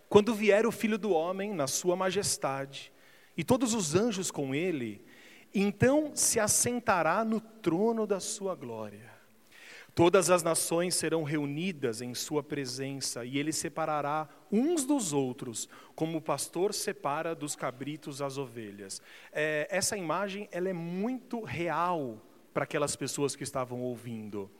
[0.10, 2.92] quando vier o filho do homem na sua majestade,
[3.38, 5.04] e todos os anjos com ele,
[5.54, 9.14] então se assentará no trono da sua glória.
[9.94, 16.18] Todas as nações serão reunidas em sua presença, e ele separará uns dos outros, como
[16.18, 19.02] o pastor separa dos cabritos as ovelhas.
[19.32, 22.22] É, essa imagem ela é muito real
[22.54, 24.52] para aquelas pessoas que estavam ouvindo.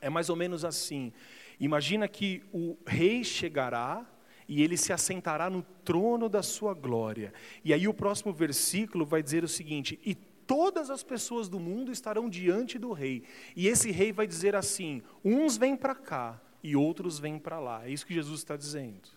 [0.00, 1.12] É mais ou menos assim.
[1.58, 4.06] Imagina que o rei chegará
[4.48, 7.32] e ele se assentará no trono da sua glória.
[7.62, 11.92] E aí o próximo versículo vai dizer o seguinte: e todas as pessoas do mundo
[11.92, 13.22] estarão diante do rei.
[13.54, 17.86] E esse rei vai dizer assim: uns vêm para cá e outros vêm para lá.
[17.86, 19.10] É isso que Jesus está dizendo.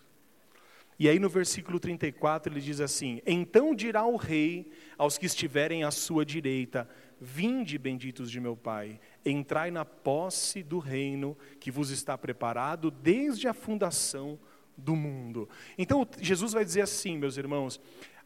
[0.98, 5.82] E aí no versículo 34 ele diz assim: Então dirá o rei aos que estiverem
[5.82, 11.90] à sua direita: Vinde, benditos de meu Pai, entrai na posse do reino que vos
[11.90, 14.38] está preparado desde a fundação
[14.76, 15.48] do mundo.
[15.76, 17.80] Então Jesus vai dizer assim, meus irmãos: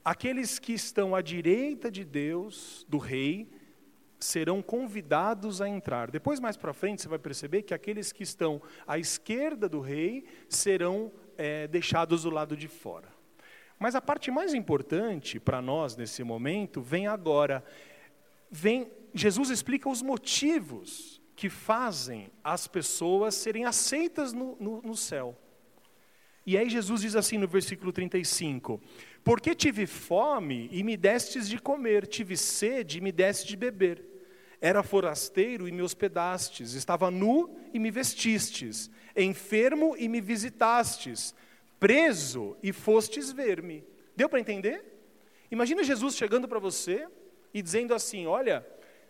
[0.05, 3.49] aqueles que estão à direita de Deus, do Rei,
[4.19, 6.11] serão convidados a entrar.
[6.11, 10.25] Depois, mais para frente, você vai perceber que aqueles que estão à esquerda do Rei
[10.49, 13.09] serão é, deixados do lado de fora.
[13.79, 17.63] Mas a parte mais importante para nós nesse momento vem agora.
[18.51, 25.37] Vem, Jesus explica os motivos que fazem as pessoas serem aceitas no, no, no céu.
[26.47, 28.81] E aí Jesus diz assim no versículo 35:
[29.25, 34.05] Porque tive fome e me destes de comer, tive sede e me destes de beber.
[34.61, 41.35] Era forasteiro e me hospedastes, estava nu e me vestistes, enfermo e me visitastes,
[41.81, 43.85] preso e fostes ver-me.
[44.15, 44.85] Deu para entender?
[45.51, 47.09] Imagina Jesus chegando para você
[47.53, 48.65] e dizendo assim: Olha,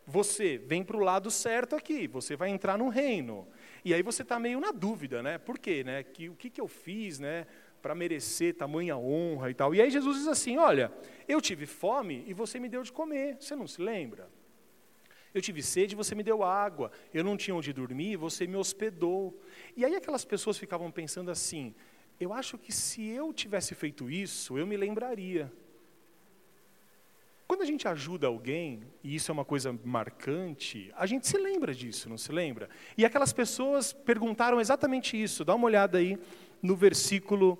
[0.06, 3.46] você vem para o lado certo aqui, você vai entrar no reino.
[3.86, 5.38] E aí você está meio na dúvida, né?
[5.38, 5.84] Por quê?
[5.84, 6.02] Né?
[6.02, 7.46] Que, o que, que eu fiz né,
[7.80, 9.72] para merecer tamanha honra e tal?
[9.76, 10.92] E aí Jesus diz assim: Olha,
[11.28, 14.28] eu tive fome e você me deu de comer, você não se lembra?
[15.32, 16.90] Eu tive sede e você me deu água.
[17.14, 19.40] Eu não tinha onde dormir e você me hospedou.
[19.76, 21.72] E aí aquelas pessoas ficavam pensando assim:
[22.18, 25.52] eu acho que se eu tivesse feito isso, eu me lembraria.
[27.46, 31.72] Quando a gente ajuda alguém, e isso é uma coisa marcante, a gente se lembra
[31.72, 32.68] disso, não se lembra?
[32.98, 35.44] E aquelas pessoas perguntaram exatamente isso.
[35.44, 36.18] Dá uma olhada aí
[36.60, 37.56] no versículo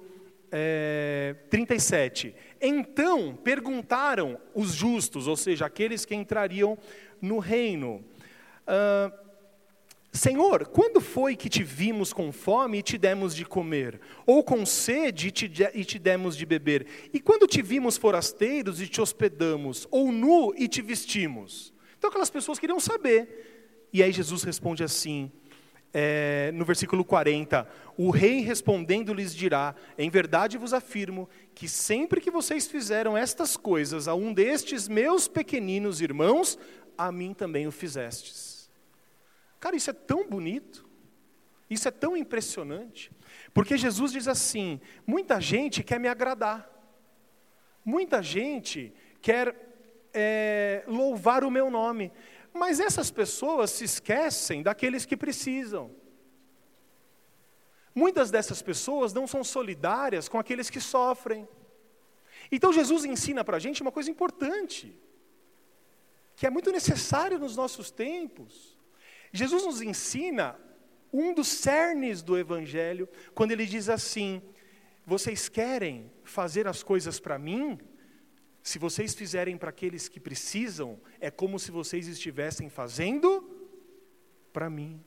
[0.50, 2.34] é, 37.
[2.60, 6.76] Então perguntaram os justos, ou seja, aqueles que entrariam
[7.20, 8.04] no reino.
[8.66, 9.25] Uh,
[10.16, 14.00] Senhor, quando foi que te vimos com fome e te demos de comer?
[14.24, 16.86] Ou com sede e te, demos de beber?
[17.12, 19.86] E quando te vimos forasteiros e te hospedamos?
[19.90, 21.72] Ou nu e te vestimos?
[21.98, 23.88] Então aquelas pessoas queriam saber.
[23.92, 25.30] E aí Jesus responde assim,
[25.92, 32.20] é, no versículo 40: O rei respondendo lhes dirá: Em verdade vos afirmo que sempre
[32.20, 36.58] que vocês fizeram estas coisas a um destes meus pequeninos irmãos,
[36.96, 38.45] a mim também o fizestes.
[39.58, 40.88] Cara, isso é tão bonito,
[41.68, 43.10] isso é tão impressionante,
[43.52, 46.70] porque Jesus diz assim: muita gente quer me agradar,
[47.84, 49.54] muita gente quer
[50.12, 52.12] é, louvar o meu nome,
[52.52, 55.90] mas essas pessoas se esquecem daqueles que precisam.
[57.94, 61.48] Muitas dessas pessoas não são solidárias com aqueles que sofrem.
[62.52, 64.94] Então Jesus ensina para a gente uma coisa importante,
[66.36, 68.75] que é muito necessário nos nossos tempos.
[69.36, 70.58] Jesus nos ensina
[71.12, 74.42] um dos cernes do Evangelho, quando ele diz assim:
[75.04, 77.78] vocês querem fazer as coisas para mim?
[78.62, 83.48] Se vocês fizerem para aqueles que precisam, é como se vocês estivessem fazendo
[84.52, 85.00] para mim.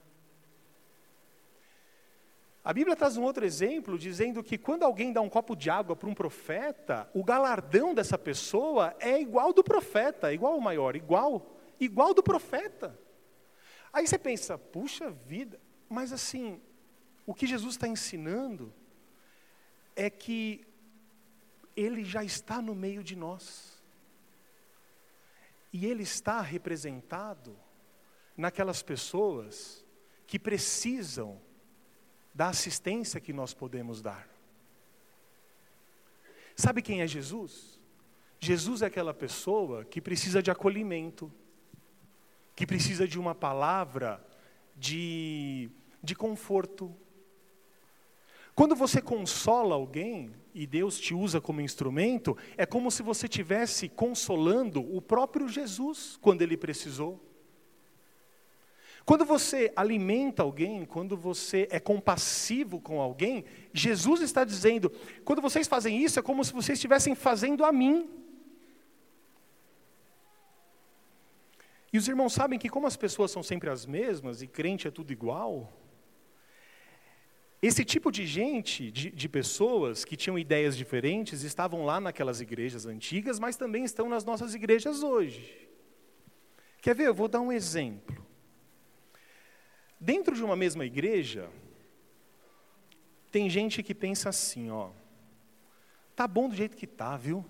[2.63, 5.95] A Bíblia traz um outro exemplo, dizendo que quando alguém dá um copo de água
[5.95, 11.57] para um profeta, o galardão dessa pessoa é igual do profeta, igual ao maior, igual,
[11.79, 12.97] igual do profeta.
[13.91, 16.61] Aí você pensa, puxa vida, mas assim,
[17.25, 18.73] o que Jesus está ensinando
[19.95, 20.65] é que
[21.75, 23.81] Ele já está no meio de nós.
[25.71, 27.57] E Ele está representado
[28.35, 29.85] naquelas pessoas
[30.25, 31.41] que precisam
[32.33, 34.29] da assistência que nós podemos dar.
[36.55, 37.79] Sabe quem é Jesus?
[38.39, 41.31] Jesus é aquela pessoa que precisa de acolhimento
[42.59, 44.21] que precisa de uma palavra
[44.75, 45.69] de,
[46.03, 46.93] de conforto.
[48.53, 53.87] Quando você consola alguém e Deus te usa como instrumento, é como se você estivesse
[53.87, 57.23] consolando o próprio Jesus quando ele precisou.
[59.05, 64.91] Quando você alimenta alguém, quando você é compassivo com alguém, Jesus está dizendo:
[65.23, 68.19] quando vocês fazem isso, é como se vocês estivessem fazendo a mim.
[71.91, 74.91] E os irmãos sabem que, como as pessoas são sempre as mesmas e crente é
[74.91, 75.73] tudo igual,
[77.61, 82.85] esse tipo de gente, de, de, pessoas que tinham ideias diferentes, estavam lá naquelas igrejas
[82.85, 85.67] antigas, mas também estão nas nossas igrejas hoje.
[86.81, 87.07] Quer ver?
[87.07, 88.25] Eu vou dar um exemplo.
[89.99, 91.49] Dentro de uma mesma igreja,
[93.29, 94.91] tem gente que pensa assim, ó,
[96.15, 97.45] tá bom do jeito que tá, viu?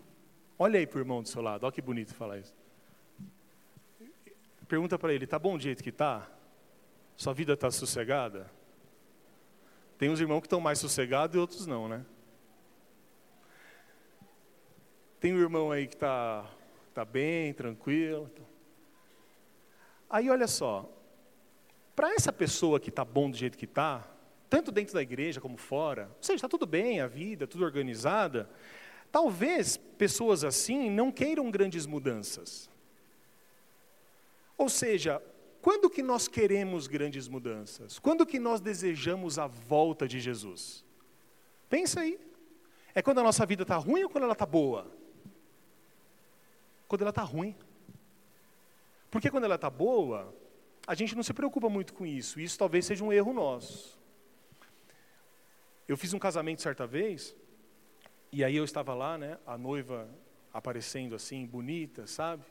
[0.58, 2.59] Olha aí para o irmão do seu lado, olha que bonito falar isso.
[4.70, 6.30] Pergunta para ele: tá bom do jeito que tá?
[7.18, 8.50] Sua vida está sossegada?
[9.98, 12.06] Tem uns irmãos que estão mais sossegados e outros não, né?
[15.20, 16.46] Tem um irmão aí que está
[16.94, 18.30] tá bem, tranquilo.
[20.08, 20.88] Aí olha só,
[21.96, 24.08] para essa pessoa que está bom do jeito que está,
[24.50, 28.50] tanto dentro da igreja como fora, ou seja, está tudo bem, a vida, tudo organizada,
[29.12, 32.69] talvez pessoas assim não queiram grandes mudanças.
[34.60, 35.24] Ou seja,
[35.62, 37.98] quando que nós queremos grandes mudanças?
[37.98, 40.84] Quando que nós desejamos a volta de Jesus?
[41.70, 42.20] Pensa aí.
[42.94, 44.92] É quando a nossa vida está ruim ou quando ela está boa?
[46.90, 47.56] Quando ela está ruim.
[49.10, 50.36] Porque quando ela está boa,
[50.86, 52.38] a gente não se preocupa muito com isso.
[52.38, 53.98] Isso talvez seja um erro nosso.
[55.88, 57.34] Eu fiz um casamento certa vez,
[58.30, 60.10] e aí eu estava lá, né, a noiva
[60.54, 62.44] aparecendo assim, bonita, sabe?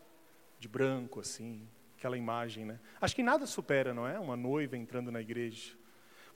[0.59, 1.69] De branco, assim,
[1.99, 2.79] aquela imagem, né?
[3.01, 4.19] Acho que nada supera, não é?
[4.19, 5.77] Uma noiva entrando na igreja.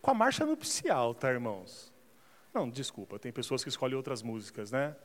[0.01, 1.93] Com a marcha nupcial, tá, irmãos?
[2.53, 4.97] Não, desculpa, tem pessoas que escolhem outras músicas, né?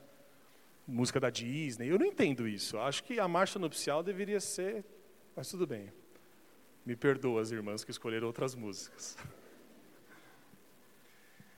[0.88, 1.88] Música da Disney.
[1.88, 2.78] Eu não entendo isso.
[2.80, 4.84] Acho que a marcha nupcial deveria ser.
[5.36, 5.94] Mas tudo bem.
[6.84, 9.16] Me perdoa as irmãs que escolheram outras músicas.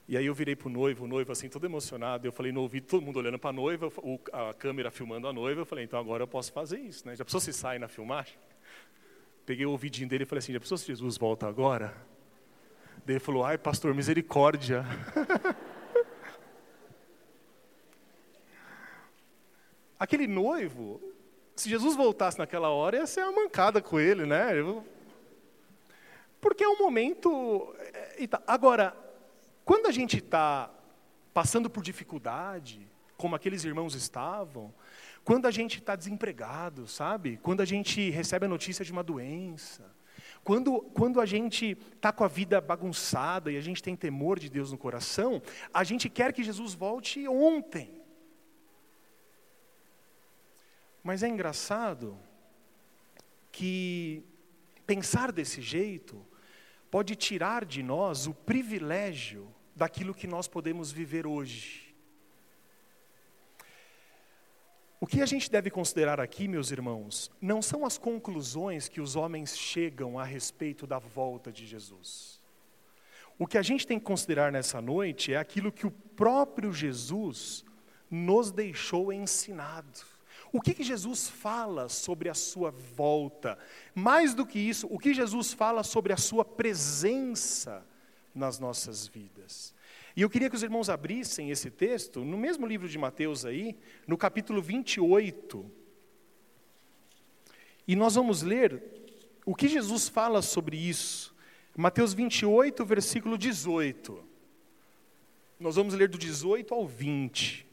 [0.08, 2.28] E aí eu virei para o noivo, o noivo assim, todo emocionado.
[2.28, 3.90] Eu falei no ouvido, todo mundo olhando para a noiva,
[4.34, 5.62] a câmera filmando a noiva.
[5.62, 7.16] Eu falei, então agora eu posso fazer isso, né?
[7.16, 8.36] Já pensou se sai na filmagem?
[9.50, 11.88] Peguei o ouvidinho dele e falei assim, já pensou se Jesus volta agora?
[13.04, 14.86] Daí ele falou, ai pastor, misericórdia.
[19.98, 21.02] Aquele noivo,
[21.56, 24.52] se Jesus voltasse naquela hora, ia ser uma mancada com ele, né?
[26.40, 27.74] Porque é um momento.
[27.80, 28.96] É, agora,
[29.66, 30.70] quando a gente está
[31.34, 32.88] passando por dificuldade,
[33.20, 34.74] como aqueles irmãos estavam,
[35.26, 37.38] quando a gente está desempregado, sabe?
[37.44, 39.84] Quando a gente recebe a notícia de uma doença,
[40.42, 44.50] quando, quando a gente está com a vida bagunçada e a gente tem temor de
[44.50, 45.42] Deus no coração,
[45.74, 48.02] a gente quer que Jesus volte ontem.
[51.04, 52.18] Mas é engraçado
[53.52, 54.24] que
[54.88, 56.26] pensar desse jeito
[56.90, 61.89] pode tirar de nós o privilégio daquilo que nós podemos viver hoje.
[65.02, 69.16] O que a gente deve considerar aqui, meus irmãos, não são as conclusões que os
[69.16, 72.42] homens chegam a respeito da volta de Jesus.
[73.38, 77.64] O que a gente tem que considerar nessa noite é aquilo que o próprio Jesus
[78.12, 80.02] nos deixou ensinado.
[80.52, 83.58] O que, que Jesus fala sobre a sua volta?
[83.96, 87.86] Mais do que isso, o que Jesus fala sobre a sua presença
[88.34, 89.74] nas nossas vidas.
[90.20, 93.78] E eu queria que os irmãos abrissem esse texto no mesmo livro de Mateus aí,
[94.06, 95.66] no capítulo 28.
[97.88, 98.84] E nós vamos ler
[99.46, 101.34] o que Jesus fala sobre isso.
[101.74, 104.22] Mateus 28, versículo 18.
[105.58, 107.66] Nós vamos ler do 18 ao 20.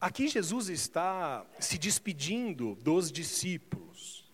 [0.00, 4.24] Aqui Jesus está se despedindo dos discípulos.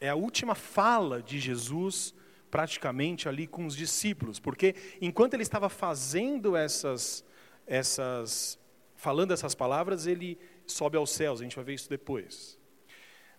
[0.00, 2.14] É a última fala de Jesus,
[2.52, 7.24] praticamente ali com os discípulos, porque enquanto ele estava fazendo essas,
[7.66, 8.56] essas,
[8.94, 10.38] falando essas palavras, ele
[10.68, 11.40] sobe aos céus.
[11.40, 12.56] A gente vai ver isso depois.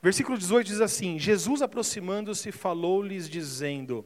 [0.01, 4.05] Versículo 18 diz assim: Jesus aproximando-se falou-lhes dizendo: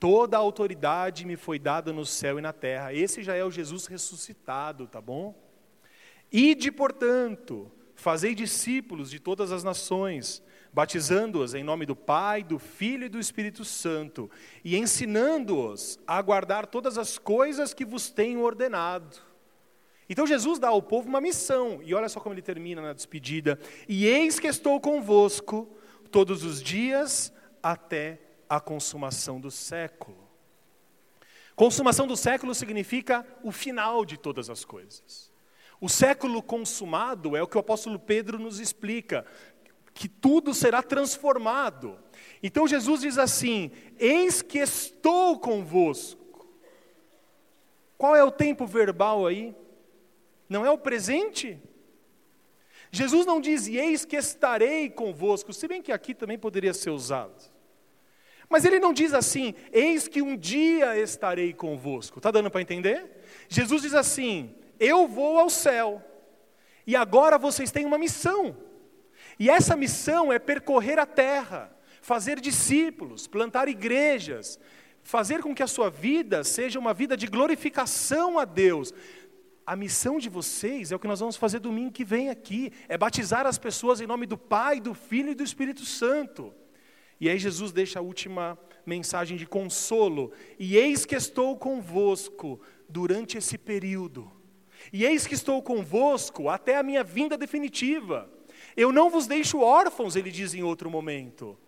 [0.00, 2.94] Toda a autoridade me foi dada no céu e na terra.
[2.94, 5.47] Esse já é o Jesus ressuscitado, tá bom?
[6.32, 13.06] Ide, portanto, fazei discípulos de todas as nações, batizando-os em nome do Pai, do Filho
[13.06, 14.30] e do Espírito Santo,
[14.62, 19.16] e ensinando-os a guardar todas as coisas que vos tenho ordenado.
[20.08, 23.58] Então Jesus dá ao povo uma missão, e olha só como ele termina na despedida:
[23.88, 25.68] E eis que estou convosco
[26.10, 30.28] todos os dias até a consumação do século.
[31.54, 35.27] Consumação do século significa o final de todas as coisas.
[35.80, 39.24] O século consumado é o que o apóstolo Pedro nos explica,
[39.94, 41.98] que tudo será transformado.
[42.42, 46.18] Então Jesus diz assim: Eis que estou convosco.
[47.96, 49.54] Qual é o tempo verbal aí?
[50.48, 51.60] Não é o presente?
[52.90, 57.52] Jesus não diz, eis que estarei convosco, se bem que aqui também poderia ser usado.
[58.48, 62.18] Mas ele não diz assim, eis que um dia estarei convosco.
[62.18, 63.22] Está dando para entender?
[63.46, 66.02] Jesus diz assim: eu vou ao céu.
[66.86, 68.56] E agora vocês têm uma missão.
[69.38, 71.70] E essa missão é percorrer a terra,
[72.00, 74.58] fazer discípulos, plantar igrejas,
[75.02, 78.92] fazer com que a sua vida seja uma vida de glorificação a Deus.
[79.66, 82.96] A missão de vocês é o que nós vamos fazer domingo que vem aqui, é
[82.96, 86.54] batizar as pessoas em nome do Pai, do Filho e do Espírito Santo.
[87.20, 93.36] E aí Jesus deixa a última mensagem de consolo: E eis que estou convosco durante
[93.36, 94.37] esse período
[94.92, 98.30] e eis que estou convosco até a minha vinda definitiva.
[98.76, 101.58] Eu não vos deixo órfãos, ele diz em outro momento.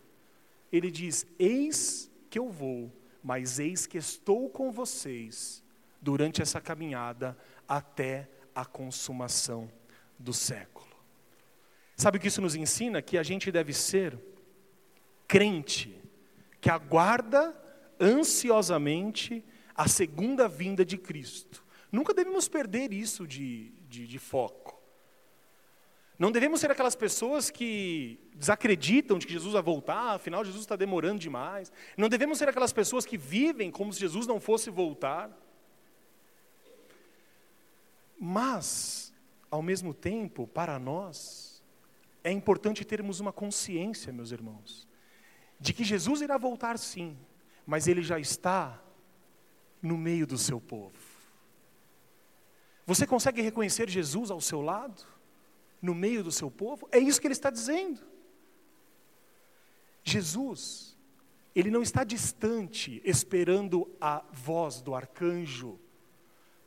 [0.73, 2.93] Ele diz: Eis que eu vou,
[3.23, 5.63] mas eis que estou com vocês
[6.01, 7.37] durante essa caminhada
[7.69, 9.71] até a consumação
[10.19, 10.89] do século.
[11.97, 13.03] Sabe o que isso nos ensina?
[13.03, 14.19] Que a gente deve ser
[15.29, 16.01] crente,
[16.61, 17.55] que aguarda
[18.01, 19.45] ansiosamente
[19.75, 21.65] a segunda vinda de Cristo.
[21.91, 24.81] Nunca devemos perder isso de, de, de foco.
[26.19, 30.77] Não devemos ser aquelas pessoas que desacreditam de que Jesus vai voltar, afinal Jesus está
[30.77, 31.73] demorando demais.
[31.97, 35.31] Não devemos ser aquelas pessoas que vivem como se Jesus não fosse voltar.
[38.19, 39.15] Mas,
[39.51, 41.63] ao mesmo tempo, para nós,
[42.23, 44.87] é importante termos uma consciência, meus irmãos,
[45.59, 47.17] de que Jesus irá voltar sim,
[47.67, 48.79] mas ele já está
[49.83, 51.10] no meio do seu povo.
[52.91, 55.05] Você consegue reconhecer Jesus ao seu lado,
[55.81, 56.89] no meio do seu povo?
[56.91, 58.01] É isso que ele está dizendo.
[60.03, 60.99] Jesus,
[61.55, 65.79] ele não está distante, esperando a voz do arcanjo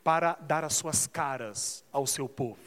[0.01, 2.63] para dar as suas caras ao seu povo.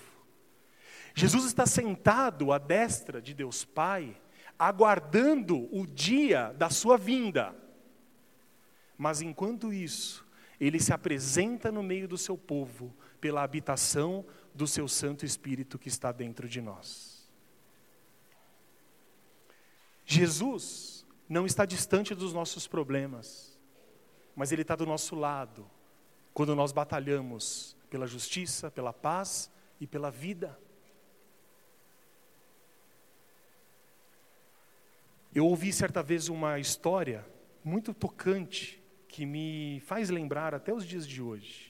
[1.14, 4.20] Jesus está sentado à destra de Deus Pai,
[4.58, 7.56] aguardando o dia da sua vinda.
[8.98, 10.26] Mas enquanto isso,
[10.60, 15.88] ele se apresenta no meio do seu povo pela habitação do seu Santo Espírito que
[15.88, 17.28] está dentro de nós.
[20.04, 23.58] Jesus não está distante dos nossos problemas,
[24.34, 25.68] mas Ele está do nosso lado,
[26.32, 29.50] quando nós batalhamos pela justiça, pela paz
[29.80, 30.58] e pela vida.
[35.34, 37.26] Eu ouvi certa vez uma história
[37.64, 41.65] muito tocante que me faz lembrar até os dias de hoje.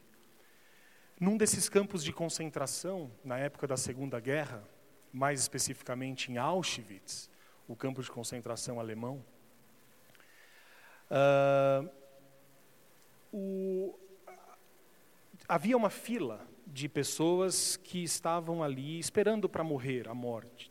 [1.18, 4.62] Num desses campos de concentração, na época da Segunda Guerra,
[5.10, 7.30] mais especificamente em Auschwitz,
[7.66, 9.24] o campo de concentração alemão,
[11.10, 11.90] uh,
[13.32, 13.98] o,
[15.48, 20.70] havia uma fila de pessoas que estavam ali esperando para morrer, a morte.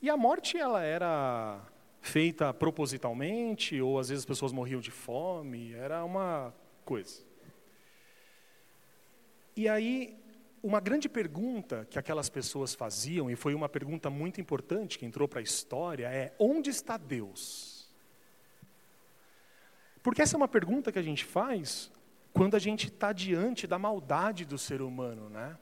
[0.00, 1.60] E a morte ela era
[2.00, 6.54] feita propositalmente, ou às vezes as pessoas morriam de fome, era uma
[6.84, 7.29] coisa.
[9.60, 10.18] E aí,
[10.62, 15.28] uma grande pergunta que aquelas pessoas faziam, e foi uma pergunta muito importante que entrou
[15.28, 17.86] para a história, é: onde está Deus?
[20.02, 21.92] Porque essa é uma pergunta que a gente faz
[22.32, 25.58] quando a gente está diante da maldade do ser humano, né?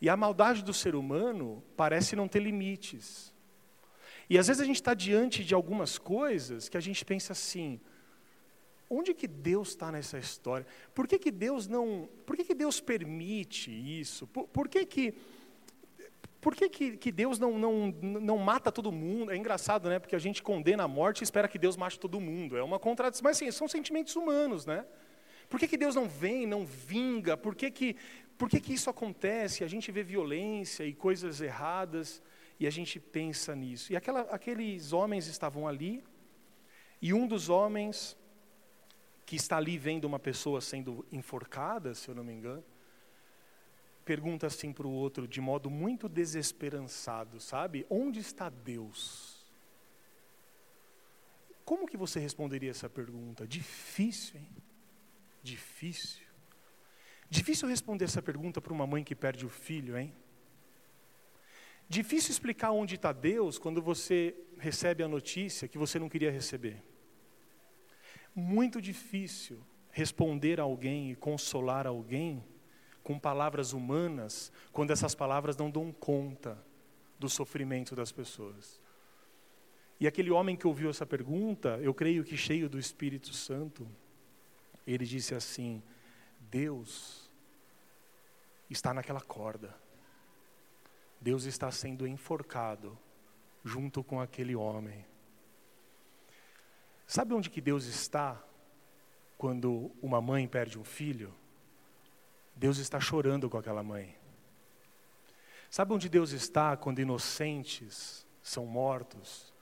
[0.00, 3.34] E a maldade do ser humano parece não ter limites.
[4.30, 7.80] E às vezes a gente está diante de algumas coisas que a gente pensa assim:
[8.90, 10.66] onde que Deus está nessa história?
[10.94, 12.08] Por que, que Deus não.
[12.26, 14.26] Por que, que Deus permite isso?
[14.26, 15.14] Por, por que, que.
[16.40, 19.32] Por que, que, que, Deus não, não, não mata todo mundo?
[19.32, 19.98] É engraçado, né?
[19.98, 22.56] Porque a gente condena a morte e espera que Deus mate todo mundo.
[22.56, 23.24] É uma contradição.
[23.24, 24.84] Mas assim, são sentimentos humanos, né?
[25.48, 27.36] Por que, que Deus não vem, não vinga?
[27.36, 27.96] Por que, que,
[28.36, 29.64] por que, que isso acontece?
[29.64, 32.22] A gente vê violência e coisas erradas
[32.60, 33.92] e a gente pensa nisso.
[33.92, 36.04] E aquela, aqueles homens estavam ali,
[37.00, 38.16] e um dos homens,
[39.28, 42.64] que está ali vendo uma pessoa sendo enforcada, se eu não me engano,
[44.02, 47.84] pergunta assim para o outro, de modo muito desesperançado, sabe?
[47.90, 49.46] Onde está Deus?
[51.62, 53.46] Como que você responderia essa pergunta?
[53.46, 54.48] Difícil, hein?
[55.42, 56.26] Difícil.
[57.28, 60.10] Difícil responder essa pergunta para uma mãe que perde o filho, hein?
[61.86, 66.82] Difícil explicar onde está Deus quando você recebe a notícia que você não queria receber.
[68.38, 69.58] Muito difícil
[69.90, 72.44] responder a alguém e consolar alguém
[73.02, 76.56] com palavras humanas quando essas palavras não dão conta
[77.18, 78.80] do sofrimento das pessoas.
[79.98, 83.88] E aquele homem que ouviu essa pergunta, eu creio que cheio do Espírito Santo,
[84.86, 85.82] ele disse assim:
[86.38, 87.28] Deus
[88.70, 89.74] está naquela corda.
[91.20, 92.96] Deus está sendo enforcado
[93.64, 95.04] junto com aquele homem.
[97.08, 98.38] Sabe onde que Deus está
[99.38, 101.34] quando uma mãe perde um filho?
[102.54, 104.14] Deus está chorando com aquela mãe.
[105.70, 109.54] Sabe onde Deus está quando inocentes são mortos?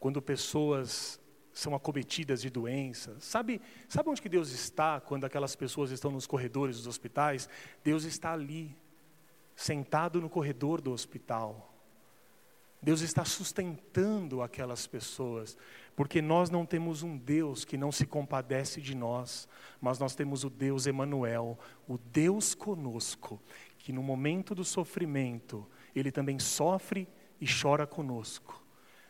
[0.00, 1.20] Quando pessoas
[1.52, 3.22] são acometidas de doenças.
[3.22, 7.48] Sabe, sabe onde que Deus está quando aquelas pessoas estão nos corredores dos hospitais?
[7.84, 8.76] Deus está ali,
[9.54, 11.71] sentado no corredor do hospital.
[12.82, 15.56] Deus está sustentando aquelas pessoas,
[15.94, 19.48] porque nós não temos um Deus que não se compadece de nós,
[19.80, 21.56] mas nós temos o Deus Emanuel,
[21.86, 23.40] o Deus conosco,
[23.78, 25.64] que no momento do sofrimento,
[25.94, 27.08] ele também sofre
[27.40, 28.60] e chora conosco.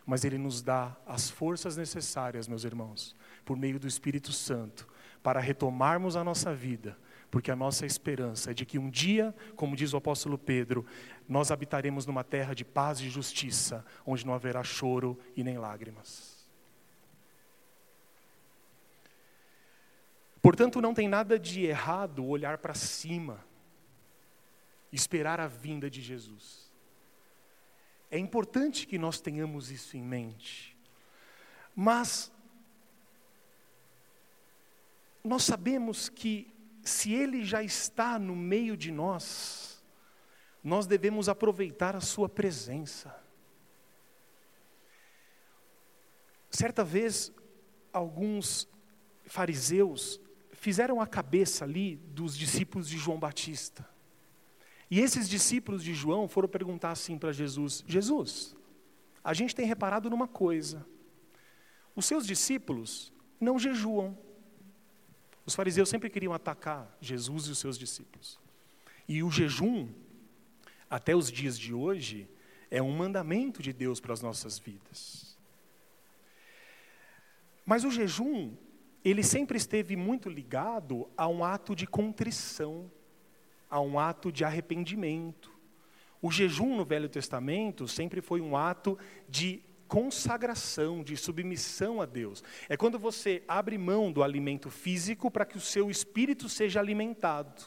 [0.04, 4.86] Mas ele nos dá as forças necessárias, meus irmãos, por meio do Espírito Santo,
[5.22, 6.98] para retomarmos a nossa vida
[7.32, 10.84] porque a nossa esperança é de que um dia, como diz o apóstolo Pedro,
[11.26, 16.46] nós habitaremos numa terra de paz e justiça, onde não haverá choro e nem lágrimas.
[20.42, 23.42] Portanto, não tem nada de errado olhar para cima,
[24.92, 26.70] esperar a vinda de Jesus.
[28.10, 30.76] É importante que nós tenhamos isso em mente.
[31.74, 32.30] Mas
[35.24, 36.51] nós sabemos que
[36.82, 39.82] se Ele já está no meio de nós,
[40.62, 43.14] nós devemos aproveitar a Sua presença.
[46.50, 47.32] Certa vez,
[47.92, 48.68] alguns
[49.24, 50.20] fariseus
[50.52, 53.88] fizeram a cabeça ali dos discípulos de João Batista.
[54.90, 58.54] E esses discípulos de João foram perguntar assim para Jesus: Jesus,
[59.24, 60.86] a gente tem reparado numa coisa.
[61.96, 64.16] Os seus discípulos não jejuam.
[65.44, 68.38] Os fariseus sempre queriam atacar Jesus e os seus discípulos.
[69.08, 69.88] E o jejum,
[70.88, 72.28] até os dias de hoje,
[72.70, 75.36] é um mandamento de Deus para as nossas vidas.
[77.66, 78.54] Mas o jejum,
[79.04, 82.90] ele sempre esteve muito ligado a um ato de contrição,
[83.68, 85.50] a um ato de arrependimento.
[86.20, 88.96] O jejum no Velho Testamento sempre foi um ato
[89.28, 89.60] de
[89.92, 92.42] consagração, de submissão a Deus.
[92.66, 97.62] É quando você abre mão do alimento físico para que o seu espírito seja alimentado.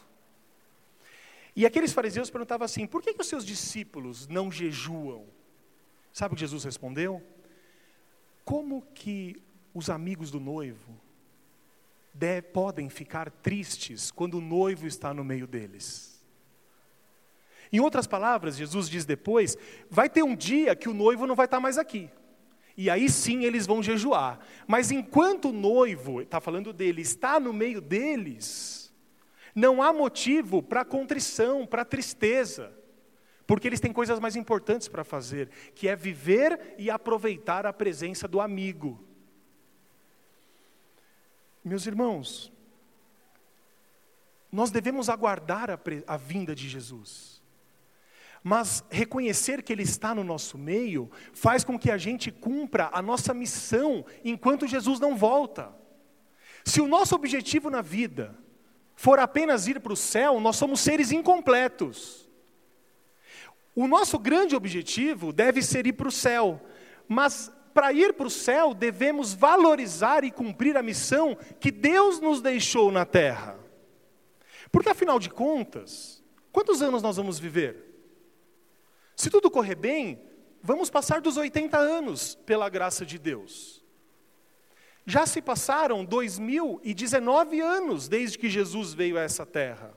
[1.55, 5.27] E aqueles fariseus perguntavam assim: por que, que os seus discípulos não jejuam?
[6.11, 7.21] Sabe o que Jesus respondeu?
[8.43, 9.39] Como que
[9.71, 10.99] os amigos do noivo
[12.11, 16.14] de, podem ficar tristes quando o noivo está no meio deles?
[17.75, 19.57] Em outras palavras, Jesus diz depois:
[19.89, 22.09] vai ter um dia que o noivo não vai estar mais aqui.
[22.77, 24.39] E aí sim eles vão jejuar.
[24.65, 28.93] Mas enquanto o noivo, está falando dele, está no meio deles,
[29.53, 32.71] não há motivo para contrição, para tristeza.
[33.45, 38.25] Porque eles têm coisas mais importantes para fazer, que é viver e aproveitar a presença
[38.25, 39.05] do amigo.
[41.61, 42.53] Meus irmãos,
[44.49, 47.34] nós devemos aguardar a, a vinda de Jesus
[48.47, 53.01] mas reconhecer que Ele está no nosso meio faz com que a gente cumpra a
[53.01, 55.75] nossa missão enquanto Jesus não volta.
[56.63, 58.37] Se o nosso objetivo na vida
[58.95, 62.29] for apenas ir para o céu, nós somos seres incompletos.
[63.73, 66.61] O nosso grande objetivo deve ser ir para o céu,
[67.07, 72.43] mas para ir para o céu devemos valorizar e cumprir a missão que Deus nos
[72.43, 73.57] deixou na terra.
[74.71, 77.84] Porque afinal de contas, quantos anos nós vamos viver?
[79.15, 80.21] Se tudo correr bem,
[80.61, 83.83] vamos passar dos 80 anos pela graça de Deus.
[85.05, 89.95] Já se passaram 2019 anos desde que Jesus veio a essa terra.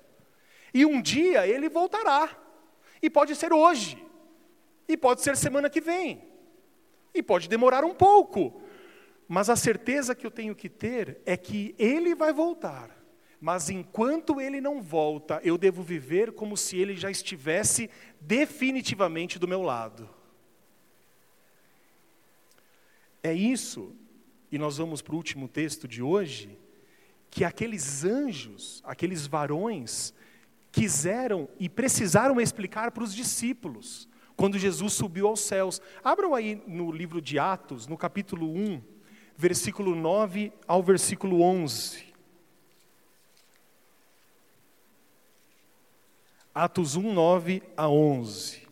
[0.73, 2.37] E um dia ele voltará.
[3.01, 4.05] E pode ser hoje.
[4.87, 6.23] E pode ser semana que vem.
[7.15, 8.61] E pode demorar um pouco.
[9.27, 12.98] Mas a certeza que eu tenho que ter é que ele vai voltar.
[13.41, 17.89] Mas enquanto ele não volta, eu devo viver como se ele já estivesse
[18.21, 20.09] definitivamente do meu lado.
[23.23, 23.95] É isso,
[24.51, 26.59] e nós vamos para o último texto de hoje,
[27.31, 30.15] que aqueles anjos, aqueles varões,
[30.73, 35.81] quiseram e precisaram explicar para os discípulos, quando Jesus subiu aos céus.
[36.03, 38.81] Abram aí no livro de Atos, no capítulo 1,
[39.37, 42.08] versículo 9 ao versículo 11.
[46.55, 48.69] Atos 1, 9 a 11.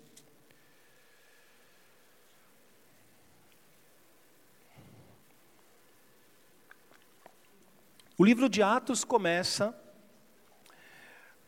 [8.19, 9.79] O livro de Atos começa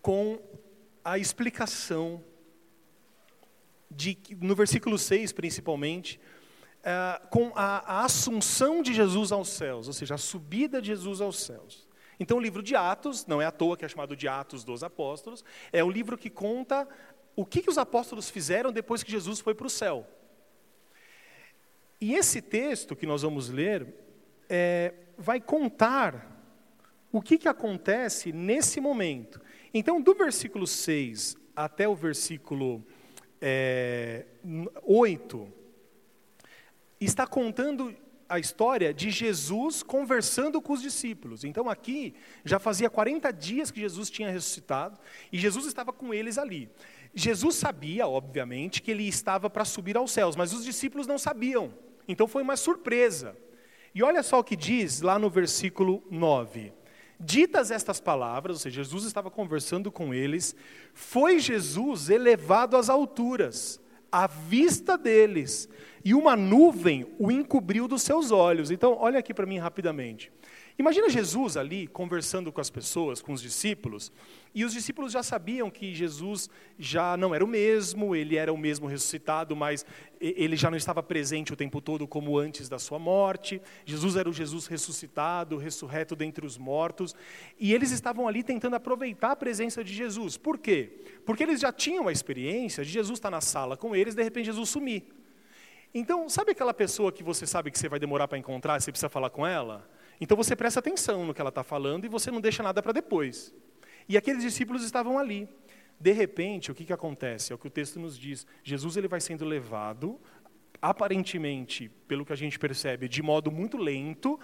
[0.03, 0.39] com
[1.03, 2.23] a explicação,
[3.91, 6.21] de, no versículo 6 principalmente,
[6.81, 11.23] uh, com a, a assunção de Jesus aos céus, ou seja, a subida de Jesus
[11.23, 11.88] aos céus.
[12.21, 14.83] Então, o livro de Atos, não é à toa que é chamado de Atos dos
[14.83, 16.89] Apóstolos, é o livro que conta
[17.37, 20.05] o que, que os apóstolos fizeram depois que Jesus foi para o céu.
[22.01, 23.87] E esse texto que nós vamos ler
[24.49, 26.37] é, vai contar
[27.13, 29.41] o que, que acontece nesse momento.
[29.73, 32.85] Então, do versículo 6 até o versículo
[33.41, 34.27] é,
[34.83, 35.53] 8,
[37.01, 37.95] está contando
[38.29, 41.45] a história de Jesus conversando com os discípulos.
[41.45, 42.15] Então aqui
[42.45, 44.99] já fazia 40 dias que Jesus tinha ressuscitado
[45.33, 46.69] e Jesus estava com eles ali.
[47.15, 51.73] Jesus sabia, obviamente, que ele estava para subir aos céus, mas os discípulos não sabiam.
[52.07, 53.37] Então foi uma surpresa.
[53.95, 56.73] E olha só o que diz lá no versículo 9.
[57.21, 60.55] Ditas estas palavras, ou seja, Jesus estava conversando com eles,
[60.95, 63.81] foi Jesus elevado às alturas,
[64.11, 65.69] à vista deles,
[66.05, 68.71] e uma nuvem o encobriu dos seus olhos.
[68.71, 70.33] Então, olha aqui para mim rapidamente.
[70.79, 74.13] Imagina Jesus ali conversando com as pessoas, com os discípulos,
[74.55, 76.49] e os discípulos já sabiam que Jesus
[76.79, 79.85] já não era o mesmo, ele era o mesmo ressuscitado, mas
[80.21, 83.61] ele já não estava presente o tempo todo como antes da sua morte.
[83.85, 87.13] Jesus era o Jesus ressuscitado, ressurreto dentre os mortos,
[87.59, 90.37] e eles estavam ali tentando aproveitar a presença de Jesus.
[90.37, 90.93] Por quê?
[91.27, 94.47] Porque eles já tinham a experiência de Jesus estar na sala com eles, de repente
[94.47, 95.03] Jesus sumir.
[95.93, 99.09] Então, sabe aquela pessoa que você sabe que você vai demorar para encontrar, você precisa
[99.09, 99.98] falar com ela?
[100.21, 102.93] Então você presta atenção no que ela está falando e você não deixa nada para
[102.93, 103.55] depois.
[104.09, 105.49] E aqueles discípulos estavam ali.
[106.01, 107.53] De repente, o que, que acontece?
[107.53, 108.47] É o que o texto nos diz.
[108.63, 110.19] Jesus ele vai sendo levado,
[110.81, 114.39] aparentemente, pelo que a gente percebe, de modo muito lento,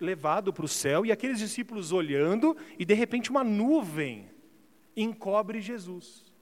[0.00, 4.30] levado para o céu, e aqueles discípulos olhando, e de repente uma nuvem
[4.96, 6.32] encobre Jesus.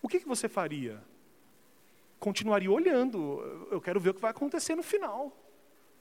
[0.00, 1.02] O que, que você faria?
[2.18, 3.68] Continuaria olhando.
[3.70, 5.36] Eu quero ver o que vai acontecer no final.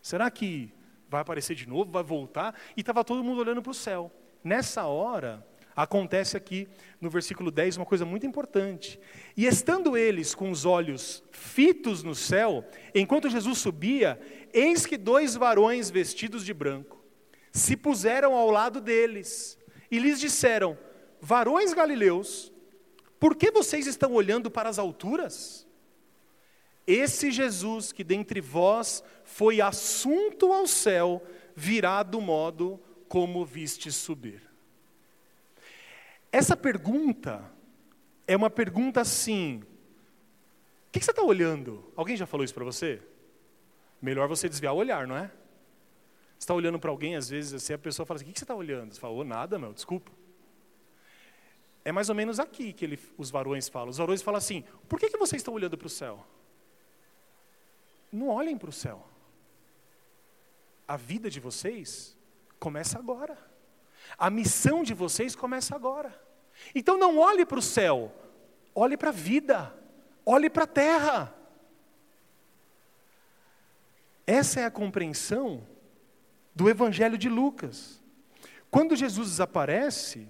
[0.01, 0.73] Será que
[1.11, 4.09] vai aparecer de novo, vai voltar, e estava todo mundo olhando para o céu.
[4.41, 5.45] Nessa hora,
[5.75, 6.69] acontece aqui
[7.01, 8.97] no versículo 10 uma coisa muito importante.
[9.35, 14.19] E estando eles com os olhos fitos no céu, enquanto Jesus subia,
[14.53, 17.03] eis que dois varões vestidos de branco
[17.51, 19.59] se puseram ao lado deles
[19.91, 20.77] e lhes disseram:
[21.19, 22.53] Varões galileus,
[23.19, 25.67] por que vocês estão olhando para as alturas?
[26.91, 31.25] Esse Jesus que dentre vós foi assunto ao céu,
[31.55, 32.77] virá do modo
[33.07, 34.41] como viste subir.
[36.29, 37.49] Essa pergunta
[38.27, 41.89] é uma pergunta assim: o que você está olhando?
[41.95, 43.01] Alguém já falou isso para você?
[44.01, 45.27] Melhor você desviar o olhar, não é?
[46.37, 48.43] Você está olhando para alguém, às vezes, assim, a pessoa fala assim: o que você
[48.43, 48.93] está olhando?
[48.93, 50.11] Você fala: oh, nada, meu, desculpa.
[51.85, 53.91] É mais ou menos aqui que ele, os varões falam.
[53.91, 56.27] Os varões falam assim: por que, que vocês estão olhando para o céu?
[58.11, 59.07] Não olhem para o céu.
[60.87, 62.17] A vida de vocês
[62.59, 63.37] começa agora.
[64.17, 66.19] A missão de vocês começa agora.
[66.75, 68.13] Então não olhe para o céu,
[68.75, 69.73] olhe para a vida,
[70.25, 71.35] olhe para a terra.
[74.27, 75.65] Essa é a compreensão
[76.53, 78.01] do Evangelho de Lucas.
[78.69, 80.27] Quando Jesus desaparece,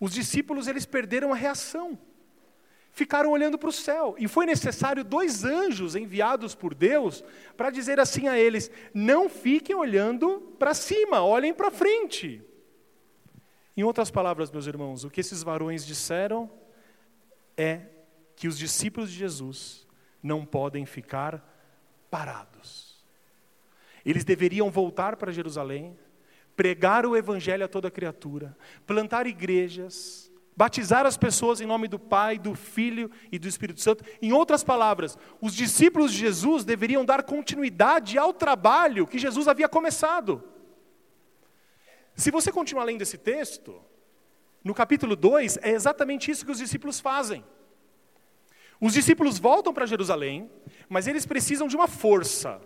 [0.00, 1.98] os discípulos eles perderam a reação
[2.92, 4.14] ficaram olhando para o céu.
[4.18, 7.22] E foi necessário dois anjos enviados por Deus
[7.56, 12.42] para dizer assim a eles: não fiquem olhando para cima, olhem para frente.
[13.76, 16.50] Em outras palavras, meus irmãos, o que esses varões disseram
[17.56, 17.82] é
[18.34, 19.86] que os discípulos de Jesus
[20.22, 21.44] não podem ficar
[22.10, 23.04] parados.
[24.04, 25.96] Eles deveriam voltar para Jerusalém,
[26.56, 30.27] pregar o evangelho a toda criatura, plantar igrejas,
[30.58, 34.04] batizar as pessoas em nome do Pai, do Filho e do Espírito Santo.
[34.20, 39.68] Em outras palavras, os discípulos de Jesus deveriam dar continuidade ao trabalho que Jesus havia
[39.68, 40.42] começado.
[42.16, 43.80] Se você continuar lendo esse texto,
[44.64, 47.44] no capítulo 2, é exatamente isso que os discípulos fazem.
[48.80, 50.50] Os discípulos voltam para Jerusalém,
[50.88, 52.60] mas eles precisam de uma força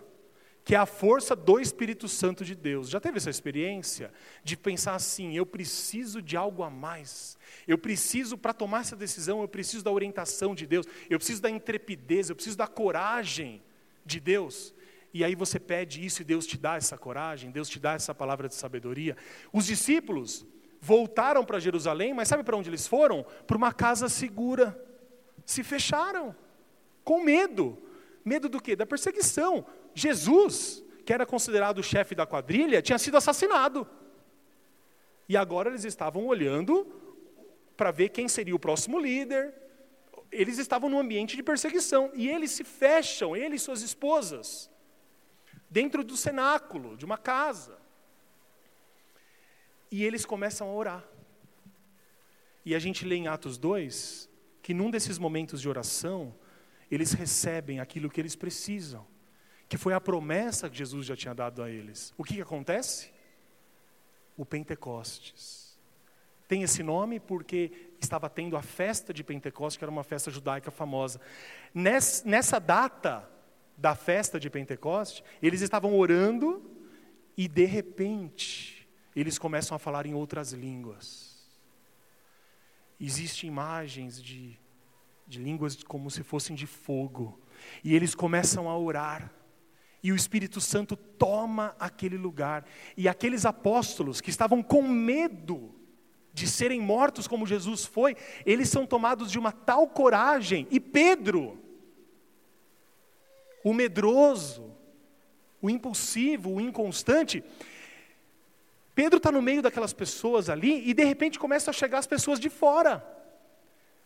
[0.63, 2.89] que é a força do Espírito Santo de Deus.
[2.89, 4.11] Já teve essa experiência
[4.43, 7.37] de pensar assim: eu preciso de algo a mais.
[7.67, 11.49] Eu preciso, para tomar essa decisão, eu preciso da orientação de Deus, eu preciso da
[11.49, 13.61] intrepidez, eu preciso da coragem
[14.05, 14.73] de Deus.
[15.13, 18.15] E aí você pede isso e Deus te dá essa coragem, Deus te dá essa
[18.15, 19.15] palavra de sabedoria.
[19.51, 20.45] Os discípulos
[20.81, 23.23] voltaram para Jerusalém, mas sabe para onde eles foram?
[23.45, 24.77] Para uma casa segura.
[25.45, 26.35] Se fecharam,
[27.03, 27.77] com medo.
[28.25, 28.75] Medo do quê?
[28.75, 29.65] Da perseguição.
[29.93, 33.87] Jesus, que era considerado o chefe da quadrilha, tinha sido assassinado.
[35.27, 36.85] E agora eles estavam olhando
[37.77, 39.53] para ver quem seria o próximo líder.
[40.31, 42.11] Eles estavam num ambiente de perseguição.
[42.13, 44.69] E eles se fecham, ele e suas esposas,
[45.69, 47.77] dentro do cenáculo, de uma casa.
[49.91, 51.03] E eles começam a orar.
[52.65, 54.29] E a gente lê em Atos 2
[54.61, 56.33] que num desses momentos de oração,
[56.89, 59.05] eles recebem aquilo que eles precisam
[59.73, 62.13] que foi a promessa que Jesus já tinha dado a eles.
[62.15, 63.11] O que, que acontece?
[64.37, 65.75] O Pentecostes.
[66.47, 70.69] Tem esse nome porque estava tendo a festa de Pentecostes, que era uma festa judaica
[70.69, 71.19] famosa.
[71.73, 73.27] Nessa data
[73.75, 76.63] da festa de Pentecostes, eles estavam orando
[77.35, 81.49] e de repente eles começam a falar em outras línguas.
[82.99, 84.55] Existem imagens de,
[85.27, 87.41] de línguas como se fossem de fogo.
[87.83, 89.33] E eles começam a orar
[90.03, 92.65] e o Espírito Santo toma aquele lugar.
[92.97, 95.73] E aqueles apóstolos que estavam com medo
[96.33, 100.67] de serem mortos como Jesus foi, eles são tomados de uma tal coragem.
[100.69, 101.57] E Pedro,
[103.63, 104.75] o medroso,
[105.61, 107.41] o impulsivo, o inconstante,
[108.93, 112.39] Pedro está no meio daquelas pessoas ali e de repente começam a chegar as pessoas
[112.39, 113.03] de fora,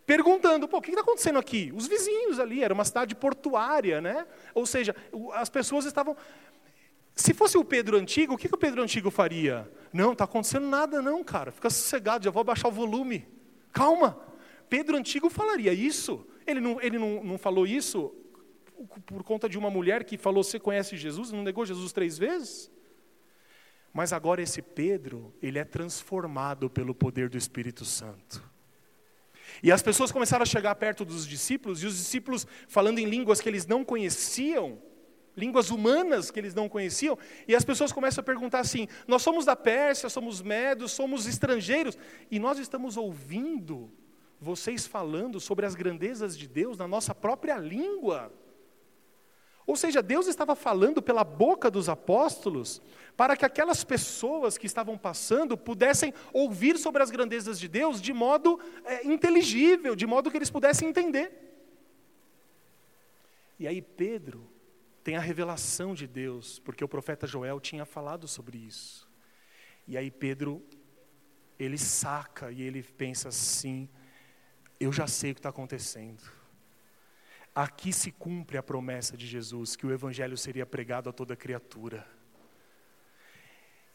[0.08, 1.72] perguntando: pô, o que está acontecendo aqui?
[1.76, 4.26] Os vizinhos ali, era uma cidade portuária, né?
[4.56, 4.96] Ou seja,
[5.34, 6.16] as pessoas estavam.
[7.14, 9.70] Se fosse o Pedro antigo, o que, que o Pedro antigo faria?
[9.92, 11.52] Não, está acontecendo nada, não, cara.
[11.52, 13.28] Fica sossegado, já vou abaixar o volume.
[13.74, 14.20] Calma.
[14.70, 16.26] Pedro antigo falaria isso.
[16.46, 18.16] Ele não, ele não, não falou isso
[19.06, 21.32] por conta de uma mulher que falou: Você conhece Jesus?
[21.32, 22.72] Não negou Jesus três vezes?
[23.92, 28.57] Mas agora esse Pedro, ele é transformado pelo poder do Espírito Santo.
[29.62, 33.42] E as pessoas começaram a chegar perto dos discípulos, e os discípulos falando em línguas
[33.42, 34.82] que eles não conheciam,
[35.36, 39.46] línguas humanas que eles não conheciam, e as pessoas começam a perguntar assim: Nós somos
[39.46, 41.98] da Pérsia, somos medos, somos estrangeiros,
[42.30, 43.92] e nós estamos ouvindo
[44.40, 48.32] vocês falando sobre as grandezas de Deus na nossa própria língua.
[49.68, 52.82] Ou seja, Deus estava falando pela boca dos apóstolos
[53.18, 58.14] para que aquelas pessoas que estavam passando pudessem ouvir sobre as grandezas de Deus de
[58.14, 61.32] modo é, inteligível, de modo que eles pudessem entender.
[63.60, 64.50] E aí Pedro
[65.04, 69.06] tem a revelação de Deus, porque o profeta Joel tinha falado sobre isso.
[69.86, 70.64] E aí Pedro,
[71.60, 73.90] ele saca e ele pensa assim:
[74.80, 76.37] eu já sei o que está acontecendo.
[77.60, 82.08] Aqui se cumpre a promessa de Jesus, que o Evangelho seria pregado a toda criatura.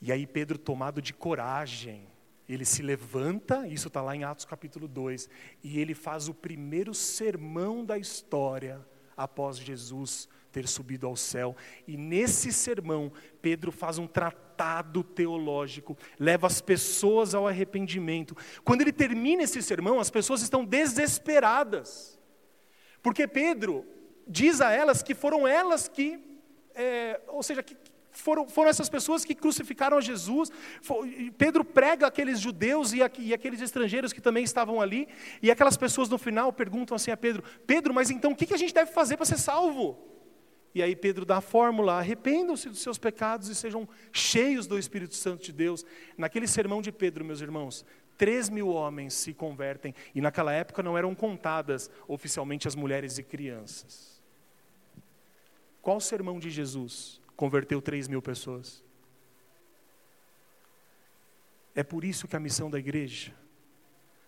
[0.00, 2.08] E aí, Pedro, tomado de coragem,
[2.48, 5.30] ele se levanta, isso está lá em Atos capítulo 2,
[5.62, 8.84] e ele faz o primeiro sermão da história
[9.16, 11.54] após Jesus ter subido ao céu.
[11.86, 18.36] E nesse sermão, Pedro faz um tratado teológico, leva as pessoas ao arrependimento.
[18.64, 22.20] Quando ele termina esse sermão, as pessoas estão desesperadas.
[23.02, 23.84] Porque Pedro
[24.26, 26.18] diz a elas que foram elas que,
[26.74, 27.76] é, ou seja, que
[28.12, 30.50] foram, foram essas pessoas que crucificaram Jesus.
[31.36, 35.08] Pedro prega aqueles judeus e, e aqueles estrangeiros que também estavam ali,
[35.40, 38.58] e aquelas pessoas no final perguntam assim a Pedro: Pedro, mas então o que a
[38.58, 39.98] gente deve fazer para ser salvo?
[40.74, 45.14] E aí Pedro dá a fórmula: arrependam-se dos seus pecados e sejam cheios do Espírito
[45.14, 45.84] Santo de Deus.
[46.16, 47.84] Naquele sermão de Pedro, meus irmãos,
[48.22, 53.22] Três mil homens se convertem, e naquela época não eram contadas oficialmente as mulheres e
[53.24, 54.22] crianças.
[55.80, 58.84] Qual sermão de Jesus converteu três mil pessoas?
[61.74, 63.34] É por isso que a missão da igreja,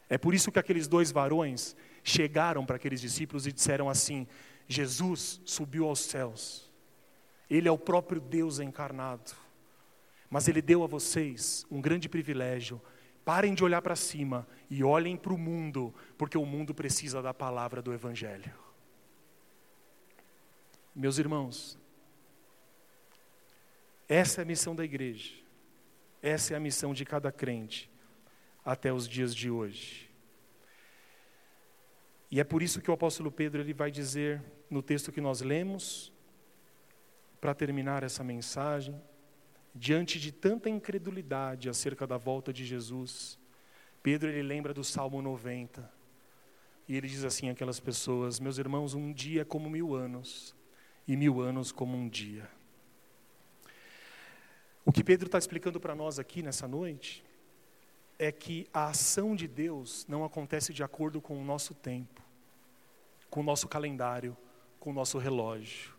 [0.08, 4.26] é por isso que aqueles dois varões chegaram para aqueles discípulos e disseram assim:
[4.66, 6.68] Jesus subiu aos céus,
[7.48, 9.30] Ele é o próprio Deus encarnado,
[10.28, 12.82] mas Ele deu a vocês um grande privilégio
[13.24, 17.32] Parem de olhar para cima e olhem para o mundo, porque o mundo precisa da
[17.32, 18.52] palavra do Evangelho.
[20.94, 21.78] Meus irmãos,
[24.08, 25.32] essa é a missão da igreja,
[26.22, 27.90] essa é a missão de cada crente
[28.64, 30.10] até os dias de hoje.
[32.30, 35.40] E é por isso que o apóstolo Pedro ele vai dizer no texto que nós
[35.40, 36.12] lemos,
[37.40, 39.00] para terminar essa mensagem,
[39.74, 43.38] diante de tanta incredulidade acerca da volta de Jesus,
[44.02, 45.90] Pedro ele lembra do Salmo 90.
[46.86, 50.54] E ele diz assim àquelas pessoas: Meus irmãos, um dia é como mil anos,
[51.08, 52.48] e mil anos como um dia.
[54.84, 57.24] O que Pedro está explicando para nós aqui nessa noite
[58.18, 62.22] é que a ação de Deus não acontece de acordo com o nosso tempo,
[63.30, 64.36] com o nosso calendário,
[64.78, 65.94] com o nosso relógio.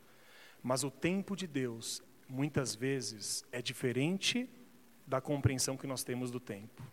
[0.61, 4.49] Mas o tempo de Deus muitas vezes é diferente
[5.05, 6.83] da compreensão que nós temos do tempo.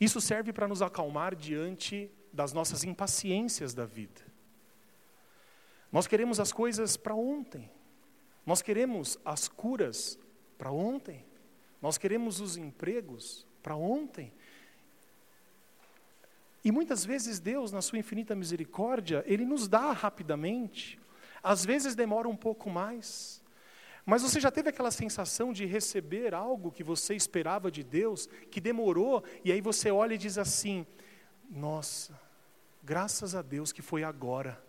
[0.00, 4.22] Isso serve para nos acalmar diante das nossas impaciências da vida.
[5.90, 7.70] Nós queremos as coisas para ontem.
[8.46, 10.18] Nós queremos as curas
[10.56, 11.24] para ontem.
[11.82, 14.32] Nós queremos os empregos para ontem.
[16.64, 20.98] E muitas vezes Deus, na sua infinita misericórdia, Ele nos dá rapidamente.
[21.42, 23.42] Às vezes demora um pouco mais.
[24.08, 28.58] Mas você já teve aquela sensação de receber algo que você esperava de Deus, que
[28.58, 30.86] demorou, e aí você olha e diz assim:
[31.50, 32.18] Nossa,
[32.82, 34.64] graças a Deus que foi agora,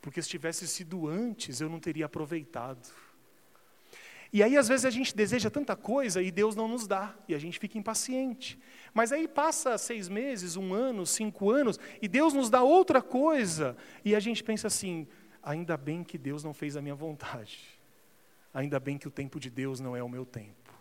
[0.00, 2.88] porque se tivesse sido antes eu não teria aproveitado.
[4.32, 7.34] E aí, às vezes, a gente deseja tanta coisa e Deus não nos dá, e
[7.34, 8.58] a gente fica impaciente.
[8.94, 13.76] Mas aí passa seis meses, um ano, cinco anos, e Deus nos dá outra coisa,
[14.02, 15.06] e a gente pensa assim:
[15.42, 17.79] ainda bem que Deus não fez a minha vontade.
[18.52, 20.72] Ainda bem que o tempo de Deus não é o meu tempo.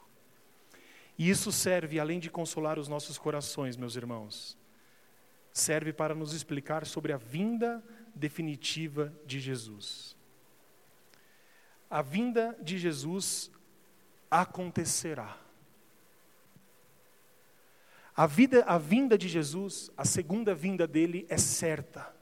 [1.18, 4.58] E isso serve, além de consolar os nossos corações, meus irmãos,
[5.52, 7.84] serve para nos explicar sobre a vinda
[8.16, 10.16] definitiva de Jesus.
[11.90, 13.52] A vinda de Jesus
[14.32, 15.38] acontecerá.
[18.16, 22.14] A, vida, a vinda de Jesus, a segunda vinda dele é certa.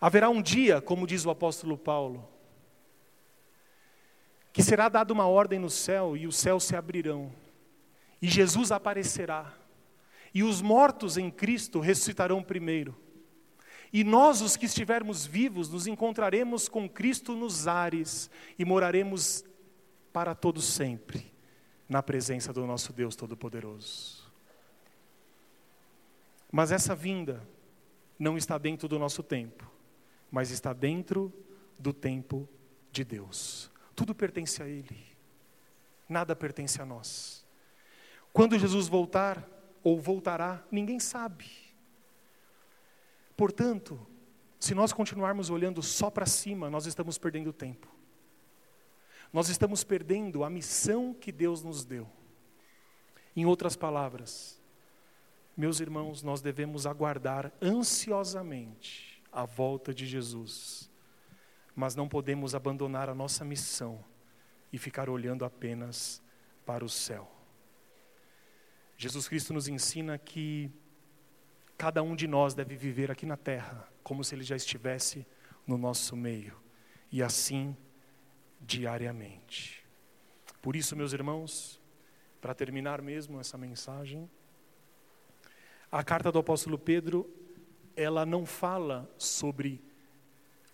[0.00, 2.31] Haverá um dia, como diz o apóstolo Paulo,
[4.52, 7.32] que será dada uma ordem no céu e os céus se abrirão,
[8.20, 9.52] e Jesus aparecerá,
[10.34, 12.96] e os mortos em Cristo ressuscitarão primeiro.
[13.92, 19.44] E nós, os que estivermos vivos, nos encontraremos com Cristo nos ares e moraremos
[20.12, 21.30] para todo sempre
[21.86, 24.22] na presença do nosso Deus Todo-Poderoso.
[26.50, 27.46] Mas essa vinda
[28.18, 29.70] não está dentro do nosso tempo,
[30.30, 31.32] mas está dentro
[31.78, 32.48] do tempo
[32.90, 33.71] de Deus.
[33.94, 35.06] Tudo pertence a Ele,
[36.08, 37.44] nada pertence a nós.
[38.32, 39.46] Quando Jesus voltar
[39.82, 41.50] ou voltará, ninguém sabe.
[43.36, 44.06] Portanto,
[44.58, 47.88] se nós continuarmos olhando só para cima, nós estamos perdendo tempo.
[49.32, 52.08] Nós estamos perdendo a missão que Deus nos deu.
[53.34, 54.60] Em outras palavras,
[55.56, 60.90] meus irmãos, nós devemos aguardar ansiosamente a volta de Jesus,
[61.74, 64.04] mas não podemos abandonar a nossa missão
[64.72, 66.22] e ficar olhando apenas
[66.64, 67.30] para o céu.
[68.96, 70.70] Jesus Cristo nos ensina que
[71.76, 75.26] cada um de nós deve viver aqui na terra como se ele já estivesse
[75.66, 76.56] no nosso meio,
[77.10, 77.76] e assim
[78.60, 79.84] diariamente.
[80.60, 81.80] Por isso, meus irmãos,
[82.40, 84.28] para terminar mesmo essa mensagem,
[85.90, 87.28] a carta do apóstolo Pedro,
[87.94, 89.82] ela não fala sobre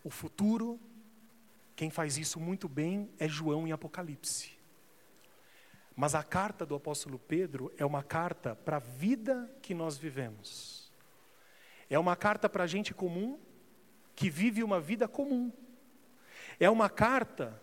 [0.05, 0.79] o futuro,
[1.79, 4.51] quem faz isso muito bem é João em Apocalipse.
[5.95, 10.91] Mas a carta do apóstolo Pedro é uma carta para a vida que nós vivemos.
[11.89, 13.39] É uma carta para a gente comum,
[14.17, 15.53] que vive uma vida comum.
[16.59, 17.63] É uma carta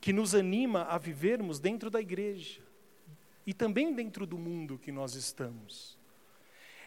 [0.00, 2.62] que nos anima a vivermos dentro da igreja
[3.44, 5.98] e também dentro do mundo que nós estamos.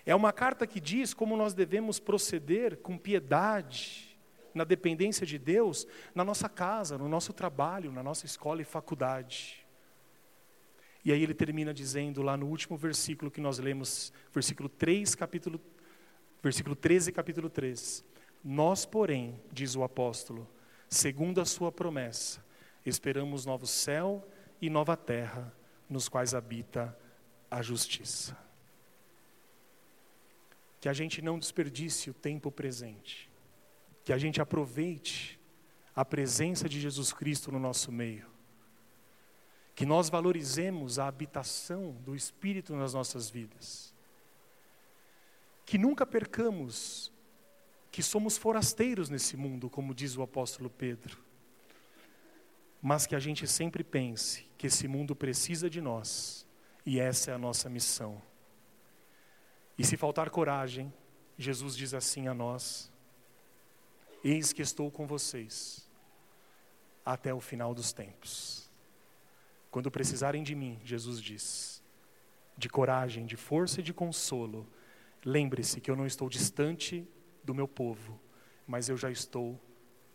[0.06, 4.11] É uma carta que diz como nós devemos proceder com piedade,
[4.54, 9.66] na dependência de Deus, na nossa casa, no nosso trabalho, na nossa escola e faculdade.
[11.04, 15.60] E aí ele termina dizendo lá no último versículo que nós lemos, versículo 3, capítulo
[16.42, 18.04] versículo 13, capítulo 3.
[18.44, 20.50] Nós, porém, diz o apóstolo,
[20.90, 22.44] segundo a sua promessa,
[22.86, 24.28] esperamos novo céu
[24.62, 25.54] e nova terra,
[25.88, 26.98] nos quais habita
[27.50, 28.38] a justiça.
[30.80, 33.30] Que a gente não desperdice o tempo presente,
[34.04, 35.40] que a gente aproveite
[35.96, 38.28] a presença de Jesus Cristo no nosso meio,
[39.76, 43.94] que nós valorizemos a habitação do Espírito nas nossas vidas,
[45.66, 47.12] que nunca percamos
[47.92, 51.18] que somos forasteiros nesse mundo, como diz o apóstolo Pedro.
[52.82, 56.48] Mas que a gente sempre pense que esse mundo precisa de nós
[56.86, 58.22] e essa é a nossa missão.
[59.78, 60.92] E se faltar coragem,
[61.38, 62.91] Jesus diz assim a nós:
[64.24, 65.90] Eis que estou com vocês
[67.04, 68.70] até o final dos tempos.
[69.72, 71.84] Quando precisarem de mim, Jesus diz,
[72.56, 74.68] de coragem, de força e de consolo,
[75.26, 77.08] lembre-se que eu não estou distante
[77.44, 78.20] do meu povo,
[78.68, 79.60] mas eu já estou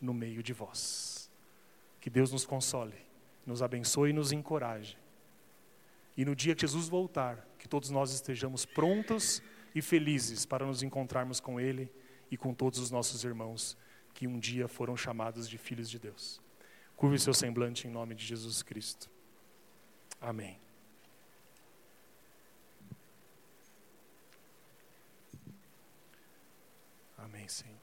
[0.00, 1.28] no meio de vós.
[2.00, 2.94] Que Deus nos console,
[3.44, 4.96] nos abençoe e nos encoraje.
[6.16, 9.42] E no dia que Jesus voltar, que todos nós estejamos prontos
[9.74, 11.92] e felizes para nos encontrarmos com Ele
[12.30, 13.76] e com todos os nossos irmãos
[14.16, 16.40] que um dia foram chamados de filhos de Deus.
[16.96, 19.10] Curve seu semblante em nome de Jesus Cristo.
[20.18, 20.58] Amém.
[27.18, 27.76] Amém, Senhor.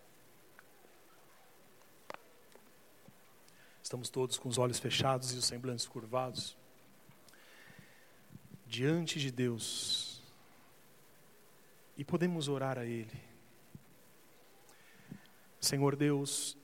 [3.84, 6.58] Estamos todos com os olhos fechados e os semblantes curvados.
[8.66, 10.20] Diante de Deus.
[11.96, 13.33] E podemos orar a Ele.
[15.64, 16.58] Senhor Deus,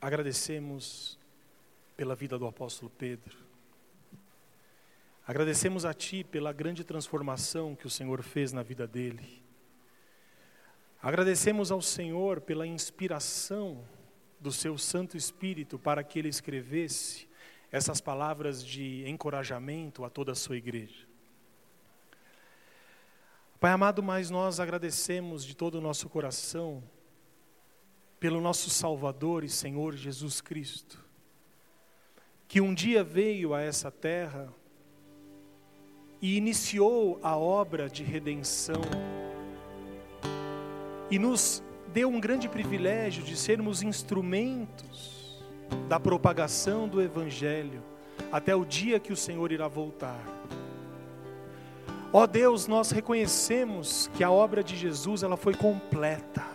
[0.00, 1.16] agradecemos
[1.96, 3.38] pela vida do apóstolo Pedro.
[5.24, 9.40] Agradecemos a Ti pela grande transformação que o Senhor fez na vida dele.
[11.00, 13.84] Agradecemos ao Senhor pela inspiração
[14.40, 17.28] do seu Santo Espírito para que ele escrevesse
[17.70, 21.06] essas palavras de encorajamento a toda a sua igreja.
[23.60, 26.82] Pai amado, mas nós agradecemos de todo o nosso coração
[28.24, 30.98] pelo nosso Salvador e Senhor Jesus Cristo,
[32.48, 34.48] que um dia veio a essa terra
[36.22, 38.80] e iniciou a obra de redenção
[41.10, 41.62] e nos
[41.92, 45.44] deu um grande privilégio de sermos instrumentos
[45.86, 47.82] da propagação do Evangelho
[48.32, 50.24] até o dia que o Senhor irá voltar.
[52.10, 56.53] Ó Deus, nós reconhecemos que a obra de Jesus ela foi completa.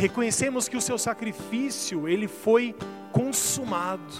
[0.00, 2.74] Reconhecemos que o seu sacrifício ele foi
[3.12, 4.14] consumado.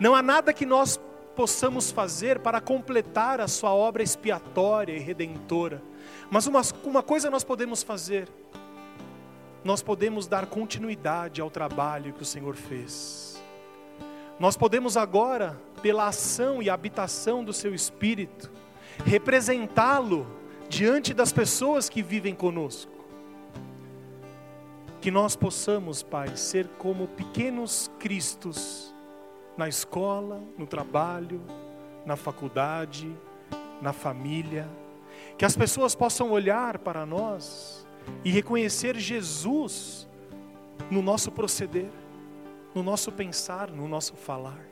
[0.00, 0.98] Não há nada que nós
[1.36, 5.80] possamos fazer para completar a sua obra expiatória e redentora.
[6.28, 8.28] Mas uma, uma coisa nós podemos fazer,
[9.62, 13.40] nós podemos dar continuidade ao trabalho que o Senhor fez.
[14.40, 18.50] Nós podemos agora, pela ação e habitação do Seu Espírito,
[19.06, 20.26] representá-lo
[20.68, 22.91] diante das pessoas que vivem conosco.
[25.02, 28.94] Que nós possamos, Pai, ser como pequenos cristos
[29.56, 31.42] na escola, no trabalho,
[32.06, 33.12] na faculdade,
[33.80, 34.68] na família.
[35.36, 37.84] Que as pessoas possam olhar para nós
[38.24, 40.08] e reconhecer Jesus
[40.88, 41.90] no nosso proceder,
[42.72, 44.64] no nosso pensar, no nosso falar.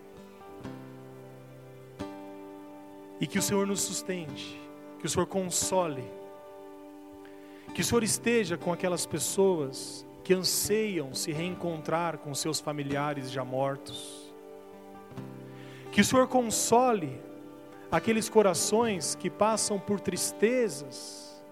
[3.21, 4.61] E que o Senhor nos sustente,
[5.01, 6.05] que o Senhor console,
[7.75, 13.45] que o Senhor esteja com aquelas pessoas que anseiam se reencontrar com seus familiares já
[13.45, 14.33] mortos
[15.91, 17.21] que o Senhor console
[17.91, 21.43] aqueles corações que passam por tristezas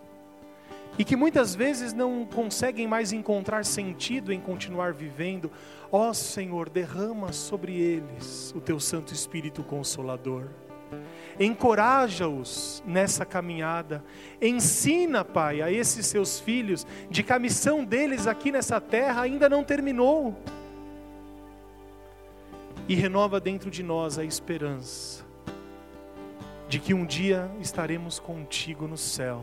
[0.96, 5.50] e que muitas vezes não conseguem mais encontrar sentido em continuar vivendo.
[5.90, 10.50] Ó Senhor, derrama sobre eles o teu Santo Espírito Consolador.
[11.38, 14.04] Encoraja-os nessa caminhada.
[14.40, 19.48] Ensina, Pai, a esses seus filhos de que a missão deles aqui nessa terra ainda
[19.48, 20.36] não terminou
[22.88, 25.28] e renova dentro de nós a esperança
[26.68, 29.42] de que um dia estaremos contigo no céu,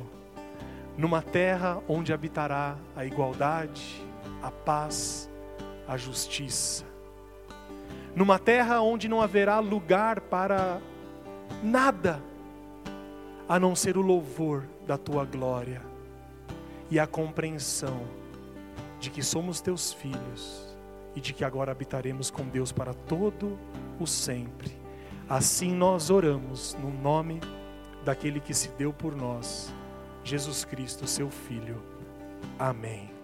[0.95, 4.05] numa terra onde habitará a igualdade,
[4.43, 5.29] a paz,
[5.87, 6.85] a justiça.
[8.15, 10.79] Numa terra onde não haverá lugar para
[11.63, 12.21] nada
[13.47, 15.81] a não ser o louvor da tua glória
[16.89, 18.01] e a compreensão
[18.99, 20.75] de que somos teus filhos
[21.15, 23.57] e de que agora habitaremos com Deus para todo
[23.99, 24.75] o sempre.
[25.29, 27.39] Assim nós oramos no nome
[28.03, 29.73] daquele que se deu por nós,
[30.23, 31.81] Jesus Cristo, seu Filho.
[32.59, 33.14] Amém.